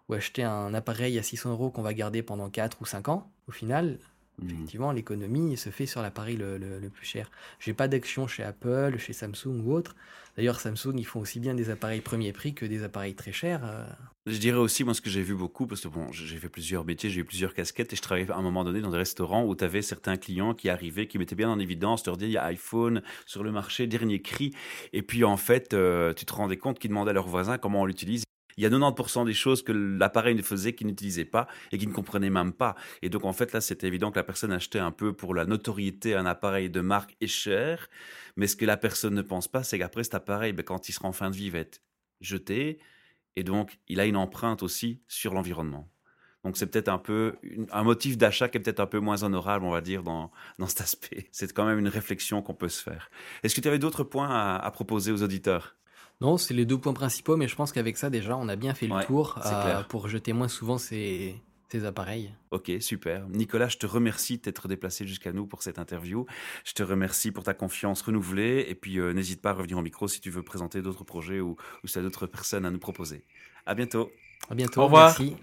ou 0.07 0.13
acheter 0.13 0.43
un 0.43 0.73
appareil 0.73 1.17
à 1.19 1.23
600 1.23 1.51
euros 1.51 1.69
qu'on 1.69 1.81
va 1.81 1.93
garder 1.93 2.23
pendant 2.23 2.49
4 2.49 2.81
ou 2.81 2.85
5 2.85 3.09
ans, 3.09 3.31
au 3.47 3.51
final. 3.51 3.97
Effectivement, 4.45 4.91
l'économie 4.91 5.57
se 5.57 5.69
fait 5.69 5.85
sur 5.85 6.01
l'appareil 6.01 6.37
le, 6.37 6.57
le, 6.57 6.89
plus 6.89 7.05
cher. 7.05 7.29
J'ai 7.59 7.73
pas 7.73 7.87
d'action 7.87 8.27
chez 8.27 8.43
Apple, 8.43 8.97
chez 8.97 9.13
Samsung 9.13 9.61
ou 9.63 9.73
autre. 9.73 9.95
D'ailleurs, 10.37 10.59
Samsung, 10.59 10.93
ils 10.97 11.05
font 11.05 11.19
aussi 11.19 11.39
bien 11.39 11.53
des 11.53 11.69
appareils 11.69 12.01
premier 12.01 12.31
prix 12.31 12.53
que 12.53 12.65
des 12.65 12.83
appareils 12.83 13.15
très 13.15 13.31
chers. 13.31 13.61
Euh. 13.65 13.85
Je 14.25 14.37
dirais 14.37 14.57
aussi, 14.57 14.83
moi, 14.83 14.93
ce 14.93 15.01
que 15.01 15.09
j'ai 15.09 15.21
vu 15.21 15.35
beaucoup, 15.35 15.67
parce 15.67 15.81
que 15.81 15.87
bon, 15.87 16.11
j'ai 16.11 16.37
fait 16.37 16.49
plusieurs 16.49 16.85
métiers, 16.85 17.09
j'ai 17.09 17.21
eu 17.21 17.25
plusieurs 17.25 17.53
casquettes, 17.53 17.91
et 17.93 17.95
je 17.95 18.01
travaillais 18.01 18.29
à 18.31 18.35
un 18.35 18.41
moment 18.41 18.63
donné 18.63 18.79
dans 18.79 18.91
des 18.91 18.97
restaurants 18.97 19.43
où 19.45 19.55
tu 19.55 19.63
avais 19.63 19.81
certains 19.81 20.17
clients 20.17 20.53
qui 20.53 20.69
arrivaient, 20.69 21.07
qui 21.07 21.17
mettaient 21.17 21.35
bien 21.35 21.49
en 21.49 21.59
évidence, 21.59 22.05
leur 22.05 22.15
disais, 22.15 22.29
il 22.29 22.33
y 22.33 22.37
a 22.37 22.45
iPhone 22.45 23.01
sur 23.25 23.43
le 23.43 23.51
marché, 23.51 23.87
dernier 23.87 24.21
cri, 24.21 24.53
et 24.93 25.01
puis 25.01 25.23
en 25.23 25.37
fait, 25.37 25.73
euh, 25.73 26.13
tu 26.13 26.25
te 26.25 26.33
rendais 26.33 26.57
compte 26.57 26.79
qu'ils 26.79 26.89
demandaient 26.89 27.11
à 27.11 27.13
leurs 27.13 27.27
voisins 27.27 27.57
comment 27.57 27.81
on 27.81 27.85
l'utilise 27.85 28.23
il 28.59 28.63
y 28.63 28.65
a 28.65 28.69
90% 28.69 29.25
des 29.25 29.33
choses 29.33 29.63
que 29.63 29.71
l'appareil 29.71 30.35
ne 30.35 30.41
faisait 30.41 30.73
qu'ils 30.73 30.87
n'utilisaient 30.87 31.23
pas 31.23 31.47
et 31.71 31.77
qu'ils 31.77 31.87
ne 31.87 31.93
comprenaient 31.93 32.29
même 32.29 32.51
pas. 32.51 32.75
Et 33.01 33.09
donc, 33.09 33.23
en 33.23 33.31
fait, 33.31 33.53
là, 33.53 33.61
c'était 33.61 33.87
évident 33.87 34.11
que 34.11 34.19
la 34.19 34.23
personne 34.25 34.51
achetait 34.51 34.79
un 34.79 34.91
peu 34.91 35.13
pour 35.13 35.33
la 35.33 35.45
notoriété 35.45 36.13
un 36.13 36.25
appareil 36.25 36.69
de 36.69 36.81
marque 36.81 37.15
et 37.21 37.27
cher. 37.27 37.87
Mais 38.35 38.47
ce 38.47 38.57
que 38.57 38.65
la 38.65 38.75
personne 38.75 39.15
ne 39.15 39.21
pense 39.21 39.47
pas, 39.47 39.63
c'est 39.63 39.79
qu'après 39.79 40.03
cet 40.03 40.13
appareil, 40.13 40.51
ben, 40.51 40.63
quand 40.63 40.89
il 40.89 40.91
sera 40.91 41.07
en 41.07 41.13
fin 41.13 41.29
de 41.29 41.37
vie, 41.37 41.45
il 41.45 41.51
va 41.51 41.59
être 41.59 41.81
jeté. 42.19 42.79
Et 43.37 43.43
donc, 43.43 43.79
il 43.87 44.01
a 44.01 44.05
une 44.05 44.17
empreinte 44.17 44.61
aussi 44.61 45.01
sur 45.07 45.33
l'environnement. 45.33 45.89
Donc 46.43 46.55
c'est 46.57 46.67
peut-être 46.67 46.87
un 46.87 46.97
peu 46.97 47.35
un 47.71 47.83
motif 47.83 48.17
d'achat 48.17 48.47
qui 48.47 48.57
est 48.57 48.61
peut-être 48.61 48.79
un 48.79 48.87
peu 48.87 48.99
moins 48.99 49.23
honorable, 49.23 49.65
on 49.65 49.71
va 49.71 49.81
dire, 49.81 50.03
dans, 50.03 50.31
dans 50.57 50.67
cet 50.67 50.81
aspect. 50.81 51.27
C'est 51.31 51.51
quand 51.53 51.65
même 51.65 51.79
une 51.79 51.89
réflexion 51.89 52.41
qu'on 52.41 52.53
peut 52.53 52.69
se 52.69 52.81
faire. 52.81 53.09
Est-ce 53.43 53.55
que 53.55 53.61
tu 53.61 53.67
avais 53.67 53.79
d'autres 53.79 54.03
points 54.03 54.57
à 54.57 54.71
proposer 54.71 55.11
aux 55.11 55.21
auditeurs? 55.21 55.75
Non, 56.21 56.37
c'est 56.37 56.53
les 56.53 56.65
deux 56.65 56.77
points 56.77 56.93
principaux, 56.93 57.37
mais 57.37 57.47
je 57.47 57.55
pense 57.55 57.71
qu'avec 57.71 57.97
ça, 57.97 58.09
déjà, 58.09 58.35
on 58.35 58.49
a 58.49 58.55
bien 58.55 58.73
fait 58.73 58.87
le 58.87 59.05
tour 59.05 59.39
euh, 59.45 59.83
pour 59.83 60.09
jeter 60.09 60.33
moins 60.33 60.49
souvent 60.49 60.77
ces, 60.77 61.41
ces 61.69 61.85
appareils. 61.85 62.33
Ok, 62.51 62.71
super. 62.81 63.27
Nicolas, 63.29 63.69
je 63.69 63.77
te 63.77 63.85
remercie 63.85 64.37
d'être 64.37 64.67
déplacé 64.67 65.07
jusqu'à 65.07 65.31
nous 65.31 65.47
pour 65.47 65.63
cette 65.63 65.79
interview. 65.79 66.25
Je 66.65 66.73
te 66.73 66.83
remercie 66.83 67.31
pour 67.31 67.43
ta 67.43 67.53
confiance 67.53 68.01
renouvelée. 68.01 68.65
Et 68.67 68.75
puis, 68.75 68.99
euh, 68.99 69.13
n'hésite 69.13 69.41
pas 69.41 69.51
à 69.51 69.53
revenir 69.53 69.77
au 69.77 69.81
micro 69.81 70.09
si 70.09 70.19
tu 70.19 70.29
veux 70.29 70.43
présenter 70.43 70.81
d'autres 70.81 71.05
projets 71.05 71.39
ou, 71.39 71.55
ou 71.83 71.87
si 71.87 71.93
tu 71.93 71.99
as 71.99 72.01
d'autres 72.01 72.27
personnes 72.27 72.65
à 72.65 72.71
nous 72.71 72.79
proposer. 72.79 73.23
À 73.65 73.73
bientôt. 73.73 74.11
À 74.49 74.55
bientôt. 74.55 74.81
Au 74.81 74.85
revoir. 74.85 75.15
Merci. 75.19 75.37